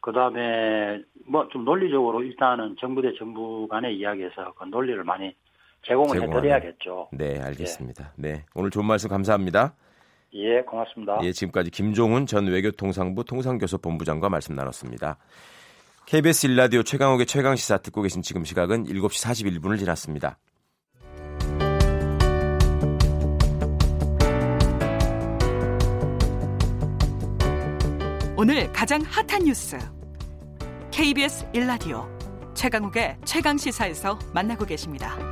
그 0.00 0.12
다음에 0.12 1.00
뭐 1.26 1.48
좀 1.50 1.64
논리적으로 1.64 2.22
일단은 2.22 2.76
정부 2.80 3.02
대 3.02 3.12
정부 3.18 3.66
간의 3.68 3.96
이야기에서 3.96 4.52
그 4.54 4.64
논리를 4.64 5.02
많이 5.04 5.34
제공을 5.82 6.22
해드려야겠죠. 6.22 7.08
네, 7.12 7.40
알겠습니다. 7.40 8.12
예. 8.18 8.22
네, 8.22 8.44
오늘 8.54 8.70
좋은 8.70 8.84
말씀 8.86 9.08
감사합니다. 9.08 9.74
예, 10.34 10.62
고맙습니다. 10.62 11.18
예, 11.22 11.32
지금까지 11.32 11.70
김종훈 11.70 12.26
전 12.26 12.46
외교통상부 12.46 13.24
통상교섭본부장과 13.24 14.28
말씀 14.28 14.54
나눴습니다. 14.54 15.18
KBS 16.06 16.46
일라디오 16.46 16.82
최강욱의 16.82 17.26
최강시사 17.26 17.78
듣고 17.78 18.02
계신 18.02 18.22
지금 18.22 18.44
시각은 18.44 18.84
7시 18.86 19.60
41분을 19.60 19.78
지났습니다. 19.78 20.38
오늘 28.36 28.72
가장 28.72 29.02
핫한 29.02 29.44
뉴스 29.44 29.78
KBS 30.90 31.46
일라디오 31.52 32.08
최강욱의 32.54 33.18
최강시사에서 33.24 34.18
만나고 34.34 34.64
계십니다. 34.64 35.31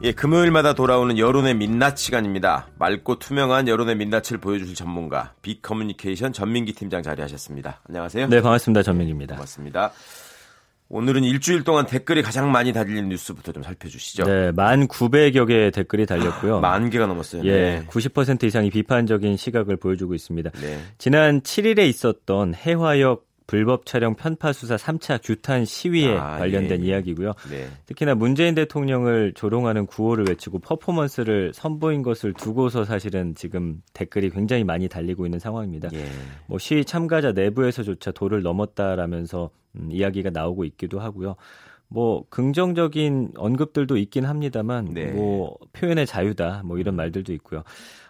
예, 0.00 0.12
금요일마다 0.12 0.74
돌아오는 0.74 1.18
여론의 1.18 1.54
민낯 1.54 1.98
시간입니다. 1.98 2.68
맑고 2.78 3.18
투명한 3.18 3.66
여론의 3.66 3.96
민낯을 3.96 4.38
보여주실 4.40 4.76
전문가 4.76 5.34
빅커뮤니케이션 5.42 6.32
전민기 6.32 6.72
팀장 6.72 7.02
자리하셨습니다. 7.02 7.80
안녕하세요. 7.88 8.28
네, 8.28 8.40
반갑습니다. 8.40 8.84
전민기입니다. 8.84 9.34
고맙습니다. 9.34 9.90
오늘은 10.88 11.24
일주일 11.24 11.64
동안 11.64 11.84
댓글이 11.84 12.22
가장 12.22 12.52
많이 12.52 12.72
달린 12.72 13.08
뉴스부터 13.08 13.50
좀 13.50 13.64
살펴주시죠. 13.64 14.22
네, 14.22 14.52
만 14.52 14.86
900여 14.86 15.48
개의 15.48 15.72
댓글이 15.72 16.06
달렸고요. 16.06 16.60
만 16.60 16.90
개가 16.90 17.06
넘었어요. 17.06 17.44
예, 17.44 17.50
네. 17.50 17.86
90% 17.88 18.44
이상이 18.44 18.70
비판적인 18.70 19.36
시각을 19.36 19.76
보여주고 19.76 20.14
있습니다. 20.14 20.50
네. 20.60 20.78
지난 20.98 21.40
7일에 21.40 21.88
있었던 21.88 22.54
해화역 22.54 23.27
불법 23.48 23.86
촬영 23.86 24.14
편파 24.14 24.52
수사 24.52 24.76
3차 24.76 25.20
규탄 25.24 25.64
시위에 25.64 26.16
아, 26.18 26.36
관련된 26.36 26.82
예. 26.82 26.88
이야기고요. 26.88 27.32
네. 27.50 27.66
특히나 27.86 28.14
문재인 28.14 28.54
대통령을 28.54 29.32
조롱하는 29.32 29.86
구호를 29.86 30.26
외치고 30.28 30.58
퍼포먼스를 30.58 31.52
선보인 31.54 32.02
것을 32.02 32.34
두고서 32.34 32.84
사실은 32.84 33.34
지금 33.34 33.80
댓글이 33.94 34.30
굉장히 34.30 34.64
많이 34.64 34.86
달리고 34.86 35.24
있는 35.26 35.38
상황입니다. 35.38 35.88
예. 35.94 36.04
뭐 36.46 36.58
시위 36.58 36.84
참가자 36.84 37.32
내부에서조차 37.32 38.12
도를 38.12 38.42
넘었다라면서 38.42 39.48
음, 39.76 39.88
이야기가 39.90 40.28
나오고 40.28 40.64
있기도 40.64 41.00
하고요. 41.00 41.34
뭐 41.88 42.24
긍정적인 42.28 43.32
언급들도 43.36 43.96
있긴 43.96 44.26
합니다만 44.26 44.92
네. 44.92 45.06
뭐 45.06 45.56
표현의 45.72 46.06
자유다 46.06 46.62
뭐 46.64 46.78
이런 46.78 46.94
음. 46.94 46.96
말들도 46.96 47.32
있고요. 47.34 47.62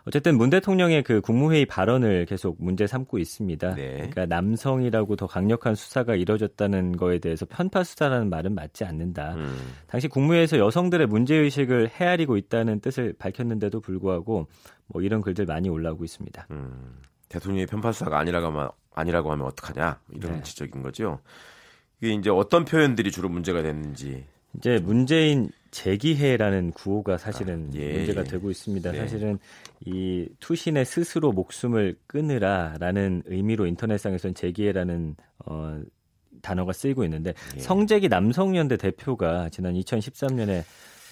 어쨌든 0.04 0.36
문 0.36 0.50
대통령의 0.50 1.02
그 1.02 1.20
국무회의 1.20 1.66
발언을 1.66 2.24
계속 2.26 2.56
문제 2.58 2.86
삼고 2.86 3.18
있습니다. 3.18 3.74
네. 3.74 3.92
그러니까 3.94 4.26
남성이라고 4.26 5.16
더 5.16 5.26
강력한 5.26 5.74
수사가 5.74 6.16
이뤄졌다는 6.16 6.96
거에 6.96 7.18
대해서 7.18 7.46
편파 7.46 7.84
수사라는 7.84 8.30
말은 8.30 8.54
맞지 8.54 8.84
않는다. 8.84 9.34
음. 9.34 9.54
당시 9.86 10.08
국무회에서 10.08 10.58
여성들의 10.58 11.06
문제 11.06 11.36
의식을 11.36 11.90
헤아리고 11.90 12.36
있다는 12.36 12.80
뜻을 12.80 13.14
밝혔는데도 13.18 13.80
불구하고 13.80 14.48
뭐 14.86 15.02
이런 15.02 15.20
글들 15.20 15.44
많이 15.44 15.68
올라오고 15.68 16.04
있습니다. 16.04 16.46
음. 16.50 17.00
대통령이 17.28 17.66
편파 17.66 17.92
수사가 17.92 18.18
아니라고 18.18 18.46
하면 18.46 18.70
아니라고 18.94 19.30
하면 19.32 19.46
어떡하냐 19.46 20.00
이런 20.12 20.36
네. 20.36 20.42
지적인 20.42 20.82
거죠. 20.82 21.20
이게 22.00 22.14
이제 22.14 22.30
어떤 22.30 22.64
표현들이 22.64 23.10
주로 23.10 23.28
문제가 23.28 23.62
됐는지. 23.62 24.24
이제 24.56 24.78
문재인 24.78 25.50
재기해라는 25.70 26.72
구호가 26.72 27.18
사실은 27.18 27.70
아, 27.72 27.76
예, 27.76 27.92
문제가 27.98 28.20
예. 28.22 28.24
되고 28.24 28.50
있습니다. 28.50 28.92
네. 28.92 28.98
사실은 28.98 29.38
이 29.84 30.26
투신의 30.40 30.84
스스로 30.84 31.32
목숨을 31.32 31.96
끊으라라는 32.06 33.24
의미로 33.26 33.66
인터넷상에서는 33.66 34.34
재기해라는 34.34 35.16
어, 35.46 35.80
단어가 36.40 36.72
쓰이고 36.72 37.04
있는데 37.04 37.34
예. 37.56 37.60
성재기 37.60 38.08
남성연대 38.08 38.76
대표가 38.78 39.48
지난 39.50 39.74
2013년에 39.74 40.62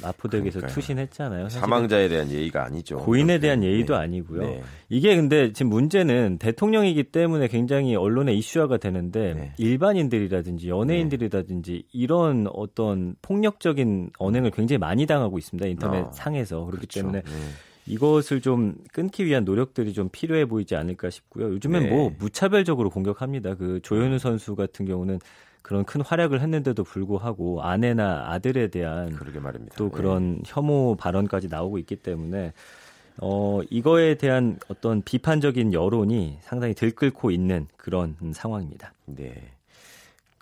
마포대교에서 0.03 0.67
투신했잖아요. 0.67 1.49
사망자에 1.49 2.09
대한 2.09 2.31
예의가 2.31 2.65
아니죠. 2.65 2.99
고인에 2.99 3.39
대한 3.39 3.63
예의도 3.63 3.95
네. 3.95 4.01
아니고요. 4.01 4.41
네. 4.43 4.63
이게 4.89 5.17
근데 5.17 5.53
지금 5.53 5.71
문제는 5.71 6.39
대통령이기 6.39 7.05
때문에 7.05 7.49
굉장히 7.49 7.97
언론에 7.97 8.35
이슈화가 8.35 8.77
되는데 8.77 9.35
네. 9.35 9.53
일반인들이라든지 9.59 10.69
연예인들이라든지 10.69 11.73
네. 11.73 11.83
이런 11.93 12.47
어떤 12.53 13.17
폭력적인 13.23 14.11
언행을 14.19 14.51
굉장히 14.51 14.79
많이 14.79 15.07
당하고 15.07 15.39
있습니다. 15.39 15.67
인터넷 15.67 16.01
어, 16.01 16.11
상에서 16.13 16.65
그렇기 16.67 16.87
그렇죠. 16.87 17.01
때문에 17.01 17.23
네. 17.23 17.31
이것을 17.87 18.41
좀 18.41 18.75
끊기 18.93 19.25
위한 19.25 19.45
노력들이 19.45 19.93
좀 19.93 20.09
필요해 20.11 20.47
보이지 20.47 20.75
않을까 20.75 21.09
싶고요. 21.09 21.51
요즘엔 21.53 21.85
네. 21.85 21.91
뭐 21.91 22.13
무차별적으로 22.19 22.91
공격합니다. 22.91 23.55
그 23.55 23.81
조현우 23.83 24.19
선수 24.19 24.57
같은 24.57 24.87
경우는 24.87 25.21
그런 25.67 25.85
큰 25.85 26.01
활약을 26.01 26.41
했는데도 26.41 26.85
불구하고 26.85 27.61
아내나 27.61 28.27
아들에 28.29 28.69
대한 28.69 29.11
또 29.77 29.91
그런 29.91 30.37
네. 30.37 30.43
혐오 30.47 30.95
발언까지 30.95 31.49
나오고 31.49 31.79
있기 31.79 31.97
때문에 31.97 32.53
어 33.21 33.61
이거에 33.69 34.15
대한 34.15 34.61
어떤 34.69 35.03
비판적인 35.03 35.73
여론이 35.73 36.39
상당히 36.43 36.73
들끓고 36.73 37.33
있는 37.33 37.67
그런 37.77 38.15
상황입니다. 38.33 38.93
네. 39.07 39.56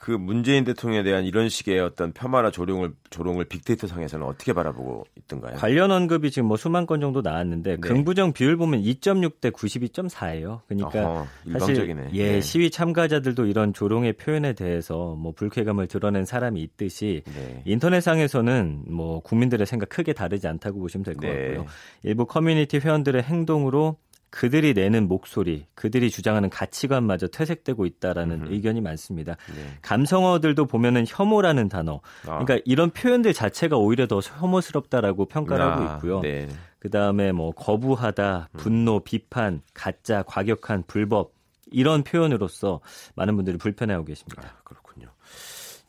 그 0.05 0.11
문재인 0.11 0.65
대통령에 0.65 1.03
대한 1.03 1.25
이런 1.25 1.49
식의 1.49 1.81
어떤 1.81 2.13
폄하나 2.13 2.51
조롱을 2.51 2.93
조롱을 3.09 3.47
빅데이터 3.47 3.87
상에서는 3.87 4.27
어떻게 4.27 4.53
바라보고 4.53 5.07
있던가요? 5.17 5.57
관련 5.57 5.91
언급이 5.91 6.31
지금 6.31 6.49
뭐 6.49 6.59
수만 6.59 6.85
건 6.85 7.01
정도 7.01 7.23
나왔는데 7.23 7.77
네. 7.77 7.81
긍부정 7.81 8.35
비율 8.35 8.59
보면 8.59 8.83
2.6대 8.83 9.51
92.4예요. 9.51 10.61
그러니까 10.69 11.09
어허, 11.09 11.59
사실 11.59 11.89
예, 12.13 12.33
네. 12.33 12.41
시위 12.43 12.71
참가자들도 12.71 13.47
이런 13.47 13.73
조롱의 13.73 14.13
표현에 14.19 14.53
대해서 14.53 15.15
뭐 15.15 15.33
불쾌감을 15.33 15.87
드러낸 15.87 16.27
사람이 16.27 16.61
있듯이 16.61 17.23
네. 17.25 17.63
인터넷상에서는 17.65 18.85
뭐 18.89 19.21
국민들의 19.21 19.67
생각 19.67 19.89
크게 19.89 20.13
다르지 20.13 20.47
않다고 20.47 20.81
보시면 20.81 21.05
될것 21.05 21.23
네. 21.23 21.47
같고요. 21.47 21.65
일부 22.03 22.27
커뮤니티 22.27 22.77
회원들의 22.77 23.23
행동으로 23.23 23.97
그들이 24.35 24.75
내는 24.75 25.07
목소리, 25.07 25.65
그들이 25.77 26.11
주장하는 26.11 26.51
가치관마저 26.51 27.29
퇴색되고 27.29 27.87
있다라는 27.87 28.43
음흠. 28.43 28.53
의견이 28.53 28.81
많습니다. 28.81 29.37
네. 29.55 29.79
감성어들도 29.81 30.67
보면은 30.67 31.05
혐오라는 31.07 31.69
단어, 31.69 32.01
아. 32.27 32.43
그러니까 32.43 32.59
이런 32.65 32.91
표현들 32.91 33.33
자체가 33.33 33.77
오히려 33.77 34.09
더 34.09 34.19
혐오스럽다라고 34.19 35.27
평가를 35.27 35.65
아. 35.65 35.71
하고 35.71 35.95
있고요. 35.95 36.21
네. 36.21 36.49
그 36.81 36.91
다음에 36.91 37.31
뭐 37.31 37.53
거부하다, 37.53 38.49
음. 38.51 38.57
분노, 38.57 38.99
비판, 39.05 39.63
가짜, 39.73 40.25
과격한, 40.25 40.83
불법 40.89 41.33
이런 41.71 42.03
표현으로서 42.03 42.81
많은 43.15 43.37
분들이 43.37 43.57
불편해하고 43.57 44.05
계십니다. 44.05 44.43
아, 44.49 44.63
그렇군요. 44.65 45.07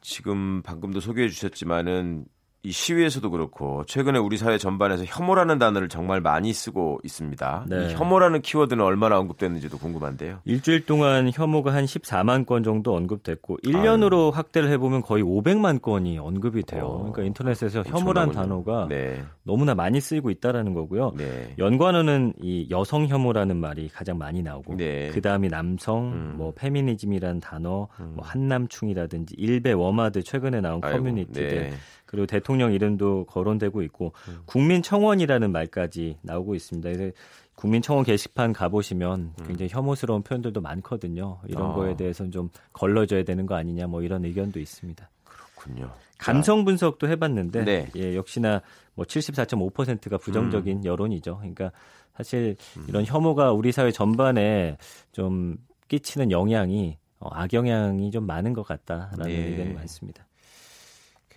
지금 0.02 0.62
방금도 0.62 1.00
소개해 1.00 1.30
주셨지만은 1.30 2.26
이 2.66 2.72
시위에서도 2.72 3.30
그렇고 3.30 3.84
최근에 3.86 4.18
우리 4.18 4.38
사회 4.38 4.58
전반에서 4.58 5.04
혐오라는 5.06 5.60
단어를 5.60 5.88
정말 5.88 6.20
많이 6.20 6.52
쓰고 6.52 7.00
있습니다. 7.04 7.66
네. 7.70 7.94
혐오라는 7.94 8.42
키워드는 8.42 8.84
얼마나 8.84 9.20
언급됐는지도 9.20 9.78
궁금한데요. 9.78 10.40
일주일 10.46 10.88
동안 10.88 11.30
혐오가 11.32 11.74
한 11.74 11.86
14만 11.86 12.48
건 12.48 12.64
정도 12.64 12.96
언급됐고 12.96 13.58
1년으로 13.64 14.14
아유. 14.14 14.32
확대를 14.34 14.72
해보면 14.72 15.04
거의 15.04 15.24
500만 15.24 15.80
건이 15.80 16.18
언급이 16.18 16.64
돼요. 16.64 16.86
어, 16.86 16.98
그러니까 17.12 17.22
인터넷에서 17.24 17.84
혐오란 17.86 18.32
단어가 18.32 18.88
네. 18.90 19.24
너무나 19.44 19.76
많이 19.76 20.02
쓰이고 20.02 20.32
있다라는 20.32 20.74
거고요. 20.74 21.14
네. 21.16 21.54
연관어는 21.60 22.34
이 22.42 22.68
여성 22.72 23.08
혐오라는 23.08 23.58
말이 23.58 23.90
가장 23.90 24.18
많이 24.18 24.42
나오고 24.42 24.76
네. 24.78 25.12
그 25.14 25.22
다음이 25.22 25.50
남성, 25.50 26.12
음. 26.12 26.34
뭐 26.38 26.52
페미니즘이라는 26.56 27.42
단어, 27.42 27.90
음. 28.00 28.14
뭐 28.16 28.26
한남충이라든지 28.26 29.36
일베 29.38 29.74
워마드 29.74 30.24
최근에 30.24 30.62
나온 30.62 30.82
아이고, 30.84 30.98
커뮤니티들. 30.98 31.74
네. 32.16 32.22
그리고 32.22 32.28
대통령 32.28 32.74
이름도 32.74 33.26
거론되고 33.26 33.82
있고 33.84 34.14
음. 34.28 34.40
국민청원이라는 34.46 35.52
말까지 35.52 36.18
나오고 36.22 36.56
있습니다. 36.56 36.92
그래서 36.92 37.16
국민청원 37.56 38.06
게시판 38.06 38.54
가보시면 38.54 39.34
음. 39.40 39.46
굉장히 39.46 39.70
혐오스러운 39.72 40.24
표현들도 40.24 40.62
많거든요. 40.62 41.40
이런 41.48 41.72
아. 41.72 41.74
거에 41.74 41.96
대해서는 41.96 42.32
좀 42.32 42.50
걸러져야 42.74 43.24
되는 43.24 43.46
거 43.46 43.56
아니냐 43.56 43.88
뭐 43.88 44.02
이런 44.02 44.26
의견도 44.26 44.60
있습니다. 44.60 45.10
그렇군요. 45.24 45.92
감성 46.18 46.64
분석도 46.66 47.08
해봤는데 47.10 47.66
네. 47.66 47.90
예, 47.96 48.16
역시나 48.16 48.62
뭐 48.94 49.06
74.5%가 49.06 50.18
부정적인 50.18 50.78
음. 50.78 50.86
여론이죠. 50.86 51.38
그러니까 51.38 51.72
사실 52.16 52.56
음. 52.78 52.86
이런 52.88 53.06
혐오가 53.06 53.52
우리 53.52 53.72
사회 53.72 53.92
전반에 53.92 54.78
좀 55.12 55.58
끼치는 55.88 56.32
영향이 56.32 56.98
어, 57.20 57.30
악영향이 57.32 58.12
좀 58.12 58.26
많은 58.26 58.54
것 58.54 58.64
같다라는 58.64 59.28
네. 59.28 59.34
의견이 59.34 59.74
많습니다. 59.74 60.25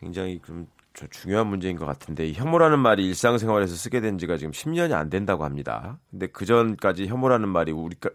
굉장히 0.01 0.41
좀 0.45 0.67
중요한 1.11 1.47
문제인 1.47 1.77
것 1.77 1.87
같은데 1.87 2.33
혐오라는 2.33 2.79
말이 2.79 3.07
일상생활에서 3.07 3.75
쓰게 3.75 4.01
된 4.01 4.19
지가 4.19 4.37
지금 4.37 4.53
10년이 4.53 4.93
안 4.93 5.11
된다고 5.11 5.45
합니다. 5.45 5.99
근데 6.11 6.27
그 6.27 6.45
전까지 6.45 7.07
혐오라는 7.07 7.49
말이 7.49 7.73
우리가 7.73 8.11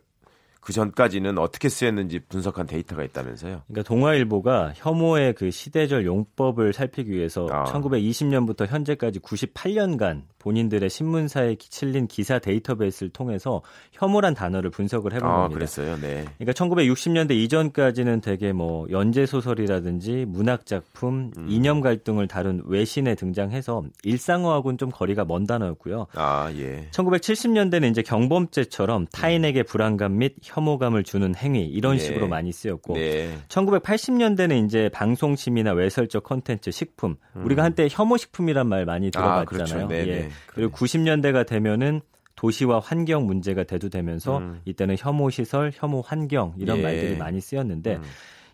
그 0.64 0.72
전까지는 0.72 1.38
어떻게 1.38 1.68
쓰였는지 1.68 2.20
분석한 2.20 2.68
데이터가 2.68 3.04
있다면서요? 3.04 3.64
그러니까 3.68 3.88
동아일보가 3.88 4.74
혐오의 4.76 5.34
그 5.34 5.52
시대절 5.52 6.06
용법을 6.06 6.72
살피기 6.72 7.12
위해서 7.12 7.48
아. 7.52 7.66
1920년부터 7.66 8.66
현재까지 8.68 9.20
98년간 9.20 10.24
본인들의 10.44 10.90
신문사에 10.90 11.56
실린 11.62 12.06
기사 12.08 12.38
데이터베이스를 12.38 13.12
통해서 13.12 13.62
혐오란 13.94 14.34
단어를 14.34 14.72
분석을 14.72 15.14
해본 15.14 15.28
아, 15.28 15.34
겁니다. 15.34 15.54
그랬어요. 15.54 15.96
네. 16.02 16.26
그러니까 16.38 16.52
1960년대 16.52 17.32
이전까지는 17.32 18.20
되게 18.20 18.52
뭐 18.52 18.86
연재 18.92 19.26
소설이라든지 19.26 20.26
문학 20.28 20.66
작품, 20.66 21.32
음. 21.38 21.46
이념 21.48 21.80
갈등을 21.80 22.28
다룬 22.28 22.62
외신에 22.66 23.16
등장해서 23.16 23.84
일상어하고는 24.04 24.78
좀 24.78 24.92
거리가 24.92 25.24
먼 25.24 25.48
단어였고요. 25.48 26.08
아, 26.16 26.52
예. 26.58 26.90
1970년대는 26.92 27.90
이제 27.92 28.02
경범죄처럼 28.02 29.08
타인에게 29.14 29.64
불안감 29.64 30.18
및 30.18 30.36
혐오감을 30.44 31.04
주는 31.04 31.34
행위 31.36 31.66
이런 31.66 31.94
네. 31.94 32.04
식으로 32.04 32.28
많이 32.28 32.52
쓰였고 32.52 32.96
네. 32.96 33.38
1980년대는 33.48 34.66
이제 34.66 34.90
방송심이나 34.92 35.72
외설적 35.72 36.24
컨텐츠, 36.24 36.72
식품 36.72 37.16
음. 37.38 37.46
우리가 37.46 37.64
한때 37.64 37.88
혐오 37.90 38.18
식품이란 38.18 38.68
말 38.68 38.86
많이 38.86 39.10
들어봤잖아요. 39.10 39.42
아, 39.42 39.46
그렇죠. 39.46 39.88
네, 39.88 40.08
예. 40.08 40.30
네. 40.34 40.54
그리고 40.54 40.72
90년대가 40.76 41.46
되면은 41.46 42.02
도시와 42.36 42.80
환경 42.80 43.26
문제가 43.26 43.64
대두되면서 43.64 44.38
음. 44.40 44.62
이때는 44.66 44.96
혐오 44.98 45.30
시설, 45.30 45.72
혐오 45.74 46.02
환경 46.02 46.54
이런 46.58 46.80
예. 46.80 46.82
말들이 46.82 47.18
많이 47.18 47.40
쓰였는데 47.40 47.98
음. 47.98 48.02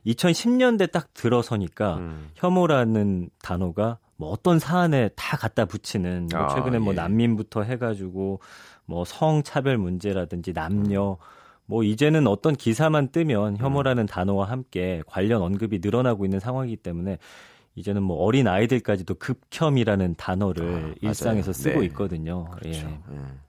2010년대 0.05 0.91
딱 0.91 1.13
들어서니까 1.13 1.97
음. 1.97 2.29
혐오라는 2.35 3.29
단어가 3.41 3.97
뭐 4.17 4.29
어떤 4.29 4.59
사안에 4.59 5.09
다 5.15 5.37
갖다 5.37 5.65
붙이는 5.65 6.27
뭐 6.31 6.41
아, 6.41 6.55
최근에 6.55 6.79
뭐 6.79 6.93
예. 6.93 6.97
난민부터 6.97 7.63
해가지고 7.63 8.41
뭐 8.85 9.05
성차별 9.05 9.77
문제라든지 9.77 10.53
남녀 10.53 11.17
뭐 11.65 11.83
이제는 11.83 12.27
어떤 12.27 12.55
기사만 12.55 13.09
뜨면 13.11 13.57
혐오라는 13.57 14.03
음. 14.03 14.07
단어와 14.07 14.49
함께 14.49 15.03
관련 15.05 15.41
언급이 15.41 15.79
늘어나고 15.81 16.25
있는 16.25 16.39
상황이기 16.39 16.77
때문에 16.77 17.17
이제는 17.75 18.03
뭐 18.03 18.17
어린 18.17 18.47
아이들까지도 18.47 19.15
급혐이라는 19.15 20.15
단어를 20.15 20.91
아, 20.91 20.95
일상에서 21.01 21.53
쓰고 21.53 21.79
네. 21.79 21.85
있거든요. 21.87 22.45
그렇죠. 22.51 22.79
예. 22.87 22.99
음. 23.09 23.39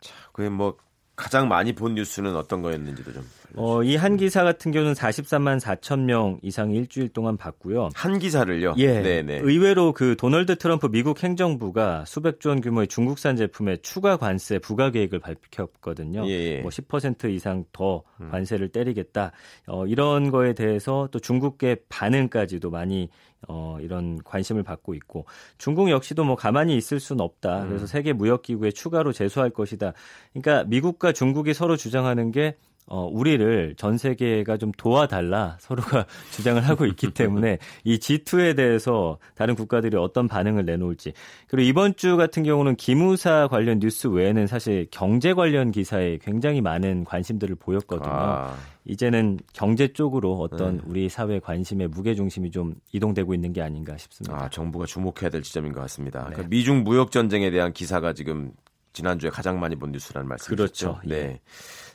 자, 0.00 0.14
그게 0.32 0.48
뭐 0.48 0.76
가장 1.16 1.48
많이 1.48 1.72
본 1.72 1.94
뉴스는 1.94 2.36
어떤 2.36 2.60
거였는지도 2.62 3.12
좀. 3.12 3.24
어, 3.58 3.82
이 3.82 3.96
한 3.96 4.18
기사 4.18 4.44
같은 4.44 4.70
경우는 4.70 4.92
43만 4.92 5.58
4천 5.58 6.00
명 6.00 6.38
이상 6.42 6.70
일주일 6.72 7.08
동안 7.08 7.38
봤고요. 7.38 7.88
한 7.94 8.18
기사를요? 8.18 8.74
예. 8.76 9.00
네네. 9.00 9.38
의외로 9.42 9.92
그 9.92 10.14
도널드 10.16 10.56
트럼프 10.58 10.88
미국 10.90 11.22
행정부가 11.24 12.04
수백조 12.06 12.50
원 12.50 12.60
규모의 12.60 12.86
중국산 12.88 13.36
제품에 13.36 13.78
추가 13.78 14.18
관세 14.18 14.58
부과 14.58 14.90
계획을 14.90 15.20
밝혔거든요. 15.20 16.28
예. 16.28 16.62
뭐10% 16.62 17.30
이상 17.30 17.64
더 17.72 18.02
음. 18.20 18.28
관세를 18.30 18.68
때리겠다. 18.68 19.32
어, 19.68 19.86
이런 19.86 20.30
거에 20.30 20.52
대해서 20.52 21.08
또 21.10 21.18
중국계 21.18 21.76
반응까지도 21.88 22.68
많이 22.70 23.08
어, 23.48 23.78
이런 23.80 24.18
관심을 24.24 24.62
받고 24.62 24.94
있고 24.94 25.26
중국 25.58 25.90
역시도 25.90 26.24
뭐 26.24 26.36
가만히 26.36 26.76
있을 26.76 27.00
수는 27.00 27.20
없다. 27.20 27.62
음. 27.62 27.68
그래서 27.68 27.86
세계 27.86 28.12
무역 28.12 28.42
기구에 28.42 28.70
추가로 28.70 29.12
제소할 29.12 29.50
것이다. 29.50 29.92
그러니까 30.32 30.64
미국과 30.64 31.12
중국이 31.12 31.54
서로 31.54 31.76
주장하는 31.76 32.32
게 32.32 32.56
어, 32.88 33.04
우리를 33.04 33.74
전 33.76 33.98
세계가 33.98 34.58
좀 34.58 34.70
도와달라 34.76 35.56
서로가 35.58 36.06
주장을 36.30 36.60
하고 36.62 36.86
있기 36.86 37.10
때문에 37.10 37.58
이 37.82 37.98
G2에 37.98 38.54
대해서 38.54 39.18
다른 39.34 39.56
국가들이 39.56 39.96
어떤 39.96 40.28
반응을 40.28 40.64
내놓을지 40.64 41.12
그리고 41.48 41.68
이번 41.68 41.96
주 41.96 42.16
같은 42.16 42.44
경우는 42.44 42.76
기무사 42.76 43.48
관련 43.48 43.80
뉴스 43.80 44.06
외에는 44.06 44.46
사실 44.46 44.86
경제 44.92 45.32
관련 45.32 45.72
기사에 45.72 46.18
굉장히 46.18 46.60
많은 46.60 47.04
관심들을 47.04 47.56
보였거든요. 47.56 48.12
아. 48.12 48.56
이제는 48.84 49.40
경제 49.52 49.88
쪽으로 49.88 50.38
어떤 50.38 50.76
네. 50.76 50.82
우리 50.86 51.08
사회 51.08 51.40
관심의 51.40 51.88
무게 51.88 52.14
중심이 52.14 52.52
좀 52.52 52.76
이동되고 52.92 53.34
있는 53.34 53.52
게 53.52 53.60
아닌가 53.60 53.96
싶습니다. 53.96 54.44
아, 54.44 54.48
정부가 54.48 54.86
주목해야 54.86 55.28
될 55.28 55.42
지점인 55.42 55.72
것 55.72 55.80
같습니다. 55.80 56.20
네. 56.20 56.26
그러니까 56.26 56.48
미중 56.48 56.84
무역 56.84 57.10
전쟁에 57.10 57.50
대한 57.50 57.72
기사가 57.72 58.12
지금 58.12 58.52
지난주에 58.92 59.28
가장 59.28 59.58
많이 59.60 59.76
본 59.76 59.90
뉴스라는 59.90 60.28
말씀이죠. 60.28 60.56
그렇죠. 60.56 61.00
네. 61.04 61.16
예. 61.16 61.40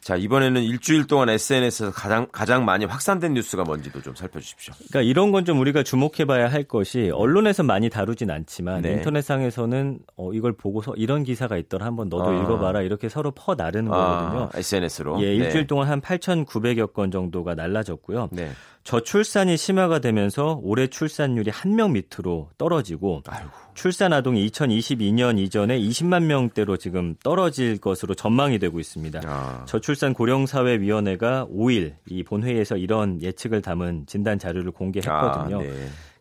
자, 0.01 0.15
이번에는 0.15 0.63
일주일 0.63 1.05
동안 1.05 1.29
SNS에서 1.29 1.91
가장, 1.91 2.25
가장 2.31 2.65
많이 2.65 2.85
확산된 2.85 3.33
뉴스가 3.35 3.63
뭔지도 3.63 4.01
좀 4.01 4.15
살펴주십시오. 4.15 4.73
그러니까 4.89 5.01
이런 5.01 5.31
건 5.31 5.45
좀 5.45 5.59
우리가 5.59 5.81
주목해 5.83 6.25
봐야 6.25 6.51
할 6.51 6.63
것이 6.63 7.09
언론에서 7.13 7.63
많이 7.63 7.89
다루진 7.89 8.29
않지만 8.29 8.81
네. 8.83 8.93
인터넷상에서는 8.93 9.99
어, 10.17 10.33
이걸 10.33 10.53
보고서 10.53 10.93
이런 10.95 11.23
기사가 11.23 11.57
있더라 11.57 11.85
한번 11.85 12.09
너도 12.09 12.29
아. 12.29 12.35
읽어봐라 12.41 12.81
이렇게 12.81 13.09
서로 13.09 13.31
퍼 13.31 13.55
나르는 13.55 13.91
아, 13.91 13.95
거거든요. 13.95 14.49
SNS로. 14.55 15.21
예, 15.23 15.33
일주일 15.35 15.63
네. 15.63 15.67
동안 15.67 15.87
한 15.87 16.01
8,900여 16.01 16.93
건 16.93 17.09
정도가 17.11 17.55
날라졌고요. 17.55 18.29
네. 18.31 18.51
저출산이 18.83 19.57
심화가 19.57 19.99
되면서 19.99 20.59
올해 20.63 20.87
출산율이 20.87 21.51
한 21.51 21.71
명 21.75 21.93
밑으로 21.93 22.49
떨어지고 22.57 23.21
아이고. 23.27 23.49
출산 23.75 24.11
아동이 24.11 24.45
2022년 24.49 25.39
이전에 25.39 25.79
20만 25.79 26.23
명대로 26.23 26.75
지금 26.77 27.15
떨어질 27.23 27.77
것으로 27.77 28.13
전망이 28.15 28.59
되고 28.59 28.79
있습니다. 28.79 29.21
아. 29.25 29.63
저출 29.67 29.90
산 29.95 30.13
고령사회위원회가 30.13 31.47
5일 31.51 31.93
이 32.07 32.23
본회의에서 32.23 32.77
이런 32.77 33.21
예측을 33.21 33.61
담은 33.61 34.05
진단 34.07 34.39
자료를 34.39 34.71
공개했거든요. 34.71 35.59
아, 35.59 35.61
네. 35.61 35.71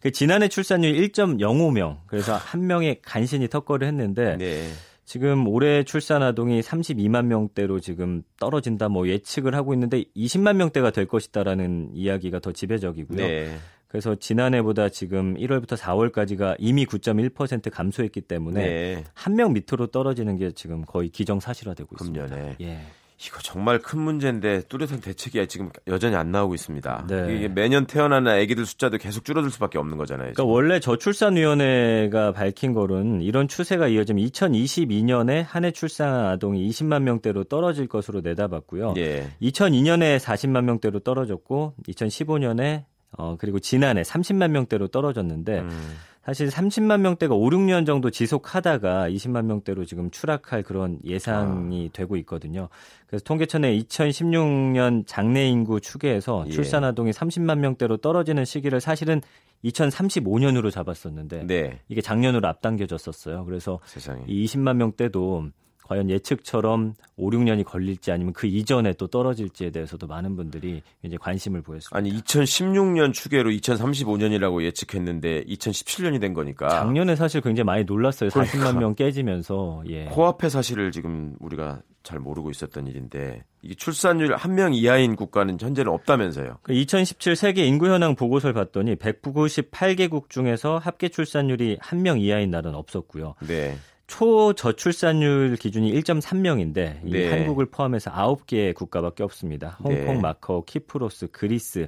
그 0.00 0.10
지난해 0.10 0.48
출산율 0.48 0.92
1.05명 0.92 1.98
그래서 2.06 2.36
한 2.36 2.66
명의 2.66 3.00
간신히 3.02 3.48
턱걸이를 3.48 3.86
했는데 3.88 4.36
네. 4.36 4.68
지금 5.04 5.48
올해 5.48 5.82
출산 5.82 6.22
아동이 6.22 6.60
32만 6.60 7.26
명대로 7.26 7.80
지금 7.80 8.22
떨어진다 8.38 8.88
뭐 8.88 9.08
예측을 9.08 9.54
하고 9.54 9.74
있는데 9.74 10.04
20만 10.16 10.54
명대가 10.56 10.90
될 10.90 11.06
것이다라는 11.06 11.90
이야기가 11.94 12.38
더 12.38 12.52
지배적이고요. 12.52 13.26
네. 13.26 13.56
그래서 13.88 14.14
지난해보다 14.14 14.88
지금 14.88 15.34
1월부터 15.34 15.76
4월까지가 15.76 16.54
이미 16.60 16.86
9.1% 16.86 17.72
감소했기 17.72 18.20
때문에 18.20 18.64
네. 18.64 19.04
한명 19.14 19.52
밑으로 19.52 19.88
떨어지는 19.88 20.36
게 20.36 20.52
지금 20.52 20.84
거의 20.84 21.08
기정사실화되고 21.08 21.88
있습니다. 21.96 22.26
금년에. 22.26 22.56
예. 22.60 22.78
이거 23.26 23.38
정말 23.42 23.78
큰 23.80 24.00
문제인데 24.00 24.62
뚜렷한 24.68 25.00
대책이 25.00 25.46
지금 25.46 25.70
여전히 25.86 26.16
안 26.16 26.32
나오고 26.32 26.54
있습니다. 26.54 27.04
네. 27.08 27.36
이게 27.36 27.48
매년 27.48 27.86
태어나는 27.86 28.32
아기들 28.32 28.64
숫자도 28.64 28.96
계속 28.96 29.24
줄어들 29.26 29.50
수밖에 29.50 29.78
없는 29.78 29.98
거잖아요. 29.98 30.32
그러니까 30.32 30.44
원래 30.44 30.80
저출산위원회가 30.80 32.32
밝힌 32.32 32.72
거는 32.72 33.20
이런 33.20 33.46
추세가 33.46 33.88
이어지면 33.88 34.24
2022년에 34.24 35.44
한 35.46 35.64
해 35.64 35.70
출산한 35.72 36.24
아동이 36.26 36.66
20만 36.70 37.02
명대로 37.02 37.44
떨어질 37.44 37.86
것으로 37.86 38.22
내다봤고요. 38.22 38.94
예. 38.96 39.28
2002년에 39.42 40.18
40만 40.18 40.64
명대로 40.64 41.00
떨어졌고 41.00 41.74
2015년에 41.86 42.84
어 43.18 43.36
그리고 43.38 43.58
지난해 43.58 44.00
30만 44.02 44.50
명대로 44.52 44.88
떨어졌는데 44.88 45.58
음. 45.60 45.96
사실 46.24 46.48
30만 46.48 47.00
명대가 47.00 47.34
5, 47.34 47.40
6년 47.48 47.86
정도 47.86 48.10
지속하다가 48.10 49.08
20만 49.08 49.46
명대로 49.46 49.84
지금 49.86 50.10
추락할 50.10 50.62
그런 50.62 50.98
예상이 51.04 51.86
아. 51.86 51.92
되고 51.92 52.16
있거든요. 52.18 52.68
그래서 53.06 53.24
통계청의 53.24 53.82
2016년 53.84 55.04
장래 55.06 55.48
인구 55.48 55.80
추계에서 55.80 56.44
예. 56.46 56.50
출산 56.50 56.84
아동이 56.84 57.10
30만 57.12 57.58
명대로 57.58 57.96
떨어지는 57.96 58.44
시기를 58.44 58.80
사실은 58.80 59.22
2035년으로 59.64 60.70
잡았었는데 60.70 61.46
네. 61.46 61.80
이게 61.88 62.00
작년으로 62.00 62.48
앞당겨졌었어요. 62.48 63.44
그래서 63.46 63.80
세상에. 63.86 64.22
이 64.26 64.44
20만 64.44 64.76
명대도 64.76 65.48
과연 65.90 66.08
예측처럼 66.08 66.94
5, 67.16 67.30
6년이 67.30 67.64
걸릴지 67.64 68.12
아니면 68.12 68.32
그 68.32 68.46
이전에 68.46 68.92
또 68.92 69.08
떨어질지에 69.08 69.70
대해서도 69.70 70.06
많은 70.06 70.36
분들이 70.36 70.82
이제 71.02 71.16
관심을 71.16 71.62
보였습니다. 71.62 71.96
아니 71.98 72.16
2016년 72.22 73.12
추계로 73.12 73.50
2035년이라고 73.50 74.62
예측했는데 74.62 75.42
2017년이 75.46 76.20
된 76.20 76.32
거니까 76.32 76.68
작년에 76.68 77.16
사실 77.16 77.40
굉장히 77.40 77.64
많이 77.64 77.82
놀랐어요. 77.82 78.30
40만 78.30 78.50
그러니까. 78.52 78.78
명 78.78 78.94
깨지면서 78.94 79.82
예. 79.88 80.04
코앞의 80.04 80.48
사실을 80.50 80.92
지금 80.92 81.34
우리가 81.40 81.82
잘 82.04 82.20
모르고 82.20 82.50
있었던 82.50 82.86
일인데 82.86 83.42
이게 83.62 83.74
출산율 83.74 84.34
한 84.36 84.54
명 84.54 84.72
이하인 84.72 85.16
국가는 85.16 85.56
현재는 85.60 85.92
없다면서요. 85.92 86.58
그2017 86.62 87.34
세계 87.34 87.66
인구 87.66 87.88
현황 87.88 88.14
보고서를 88.14 88.54
봤더니 88.54 88.94
198개국 88.96 90.30
중에서 90.30 90.78
합계 90.78 91.08
출산율이 91.08 91.78
한 91.80 92.00
명 92.00 92.20
이하인 92.20 92.50
나라는 92.50 92.78
없었고요. 92.78 93.34
네. 93.46 93.76
초저출산율 94.10 95.56
기준이 95.56 95.92
1.3명인데 95.92 97.00
네. 97.04 97.30
한국을 97.30 97.66
포함해서 97.66 98.10
9개의 98.10 98.74
국가밖에 98.74 99.22
없습니다. 99.22 99.78
홍콩, 99.82 100.14
네. 100.14 100.20
마카오, 100.20 100.64
키프로스, 100.64 101.28
그리스. 101.30 101.86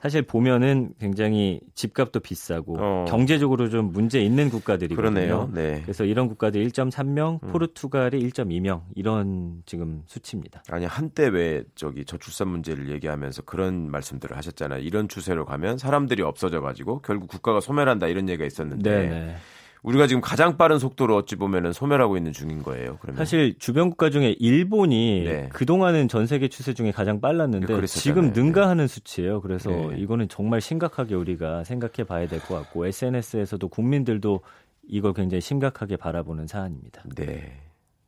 사실 0.00 0.22
보면은 0.22 0.94
굉장히 0.98 1.60
집값도 1.76 2.18
비싸고 2.18 2.76
어. 2.80 3.04
경제적으로 3.06 3.68
좀 3.68 3.92
문제 3.92 4.20
있는 4.20 4.50
국가들이거든요. 4.50 5.50
네. 5.54 5.80
그래서 5.82 6.04
이런 6.04 6.26
국가들 6.26 6.60
1.3명, 6.66 7.40
음. 7.40 7.52
포르투갈이 7.52 8.18
1.2명 8.30 8.82
이런 8.96 9.62
지금 9.64 10.02
수치입니다. 10.06 10.64
아니 10.68 10.86
한때 10.86 11.28
왜 11.28 11.62
저기 11.76 12.04
저출산 12.04 12.48
문제를 12.48 12.90
얘기하면서 12.90 13.42
그런 13.42 13.88
말씀들을 13.88 14.36
하셨잖아요. 14.36 14.80
이런 14.80 15.06
추세로 15.06 15.44
가면 15.44 15.78
사람들이 15.78 16.22
없어져 16.22 16.60
가지고 16.60 17.00
결국 17.02 17.28
국가가 17.28 17.60
소멸한다 17.60 18.08
이런 18.08 18.28
얘기가 18.28 18.44
있었는데 18.44 18.90
네네. 18.90 19.36
우리가 19.82 20.06
지금 20.06 20.20
가장 20.20 20.56
빠른 20.56 20.78
속도로 20.78 21.16
어찌 21.16 21.34
보면은 21.36 21.72
소멸하고 21.72 22.16
있는 22.16 22.32
중인 22.32 22.62
거예요. 22.62 22.98
그러면 23.00 23.18
사실 23.18 23.58
주변 23.58 23.90
국가 23.90 24.10
중에 24.10 24.36
일본이 24.38 25.24
네. 25.24 25.48
그동안은 25.52 26.06
전 26.08 26.26
세계 26.26 26.48
추세 26.48 26.72
중에 26.72 26.92
가장 26.92 27.20
빨랐는데 27.20 27.80
네, 27.80 27.86
지금 27.86 28.32
능가하는 28.32 28.84
네. 28.84 28.88
수치예요. 28.88 29.40
그래서 29.40 29.70
네. 29.70 29.96
이거는 29.98 30.28
정말 30.28 30.60
심각하게 30.60 31.16
우리가 31.16 31.64
생각해 31.64 32.06
봐야 32.06 32.28
될 32.28 32.38
것 32.42 32.54
같고 32.56 32.86
SNS에서도 32.86 33.66
국민들도 33.68 34.40
이걸 34.88 35.14
굉장히 35.14 35.40
심각하게 35.40 35.96
바라보는 35.96 36.46
사안입니다. 36.46 37.02
네. 37.16 37.60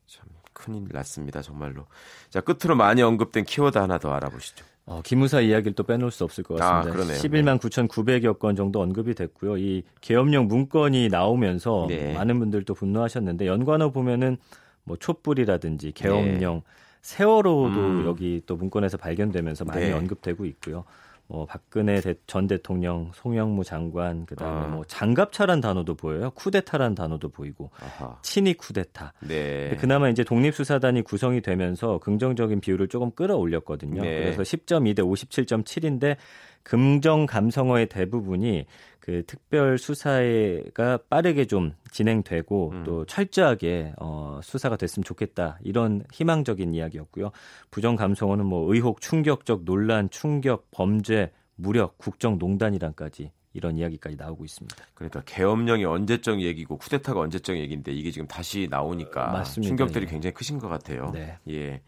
참 0.07 0.27
큰일 0.53 0.87
났습니다. 0.93 1.43
정말로. 1.43 1.87
자, 2.31 2.41
끝으로 2.41 2.77
많이 2.77 3.03
언급된 3.03 3.45
키워드 3.45 3.79
하나 3.79 3.99
더 3.99 4.13
알아보시죠. 4.13 4.65
어, 4.87 5.01
기무사 5.03 5.41
이야기를 5.41 5.73
또 5.75 5.83
빼놓을 5.83 6.11
수 6.11 6.25
없을 6.25 6.45
것 6.45 6.61
아, 6.61 6.83
같습니다. 6.83 7.15
아, 7.15 7.17
11만 7.17 7.59
9,900여 7.59 8.39
건 8.39 8.55
정도 8.55 8.83
언급이 8.83 9.15
됐고요. 9.15 9.57
이 9.57 9.83
계엄령 10.01 10.47
문건이 10.47 11.09
나오면서 11.09 11.87
네. 11.89 12.13
많은 12.13 12.39
분들도 12.39 12.75
분노하셨는데 12.75 13.47
연관어 13.47 13.91
보면은 13.91 14.37
뭐 14.85 14.99
촛불이라든지 14.99 15.93
계엄령, 15.93 16.57
네. 16.57 16.63
세월호도 17.01 17.81
음. 17.81 18.05
여기 18.07 18.43
또 18.45 18.57
문건에서 18.57 18.99
발견되면서 18.99 19.65
많이 19.65 19.87
네. 19.87 19.93
언급되고 19.93 20.45
있고요. 20.45 20.85
뭐 21.27 21.47
박근혜 21.47 22.01
전 22.27 22.47
대통령, 22.47 23.11
송영무 23.15 23.65
장관, 23.65 24.27
그다음에 24.27 24.67
아. 24.67 24.69
뭐 24.69 24.85
장갑차란 24.85 25.61
단어도 25.61 25.95
보여요. 25.95 26.31
쿠데타란 26.31 26.95
단어도 26.95 27.31
보이고 27.31 27.71
아하. 27.81 28.19
친위 28.23 28.55
쿠데타. 28.55 29.15
네. 29.21 29.77
그나마 29.81 30.11
이제 30.11 30.23
독립수사단이 30.23 31.03
구성이 31.03 31.41
되면서 31.41 31.99
긍정적인 31.99 32.61
비율을 32.61 32.89
조금 32.89 33.11
끌어올렸거든요. 33.11 34.03
네. 34.03 34.19
그래서 34.21 34.43
10.2 34.43 34.95
대 34.95 35.03
57.7인데 35.03 36.17
긍정 36.63 37.27
감성어의 37.27 37.89
대부분이 37.89 38.67
그 39.05 39.23
특별 39.27 39.77
수사가 39.77 40.99
빠르게 41.11 41.45
좀 41.45 41.75
진행되고 41.91 42.71
음. 42.71 42.85
또 42.85 43.05
철저하게 43.05 43.93
어 44.01 44.41
수사가 44.43 44.79
됐으면 44.79 45.05
좋겠다 45.05 45.59
이런 45.63 46.05
희망적인 46.11 46.73
이야기였고요. 46.73 47.31
부정 47.71 47.97
감성어는 47.97 48.47
뭐 48.47 48.73
의혹, 48.73 49.03
충격적 49.03 49.65
논란, 49.67 50.09
충격, 50.09 50.71
범죄, 50.71 51.33
무력, 51.55 51.99
국정농단이란까지 51.99 53.31
이런 53.53 53.77
이야기까지 53.77 54.17
나오고 54.17 54.47
있습니다. 54.47 54.75
그러니까 54.95 55.21
계엄령이 55.27 55.85
언제적 55.85 56.41
얘기고 56.41 56.79
쿠데타가 56.79 57.21
언제적 57.21 57.59
얘기인데 57.59 57.93
이게 57.93 58.11
지금 58.11 58.27
다시 58.27 58.69
나오니까 58.71 59.27
맞습니다. 59.33 59.69
충격들이 59.69 60.07
예. 60.07 60.11
굉장히 60.11 60.33
크신 60.33 60.59
것 60.59 60.71
같아요. 60.71 61.11
네. 61.13 61.37
예. 61.51 61.83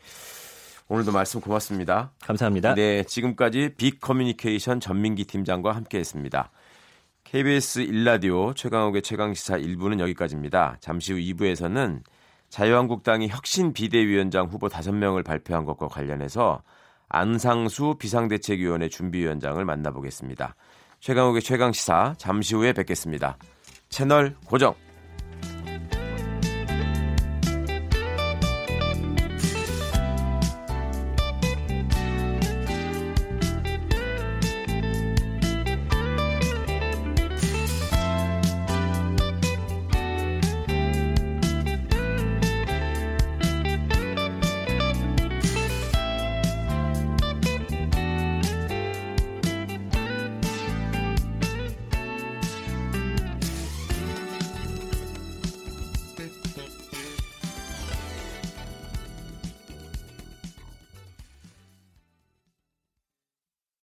오늘도 0.89 1.13
말씀 1.13 1.41
고맙습니다. 1.41 2.13
감사합니다. 2.21 2.75
네, 2.75 3.05
지금까지 3.05 3.73
빅 3.79 4.03
커뮤니케이션 4.03 4.81
전민기 4.81 5.25
팀장과 5.25 5.73
함께했습니다. 5.73 6.51
KBS 7.37 7.81
일라디오 7.81 8.55
최강욱의 8.55 9.03
최강시사 9.03 9.59
1부는 9.59 10.01
여기까지입니다. 10.01 10.79
잠시 10.81 11.13
후 11.13 11.19
2부에서는 11.19 12.01
자유한국당이 12.49 13.29
혁신 13.29 13.75
비대위원장 13.75 14.47
후보 14.47 14.69
5명을 14.69 15.23
발표한 15.23 15.67
것과 15.67 15.89
관련해서 15.89 16.63
안상수 17.11 17.97
비상대책위원회 17.99 18.89
준비위원장을 18.89 19.63
만나보겠습니다. 19.63 20.55
최강욱의 21.01 21.43
최강시사 21.43 22.15
잠시 22.17 22.55
후에 22.55 22.73
뵙겠습니다. 22.73 23.37
채널 23.91 24.35
고정. 24.47 24.86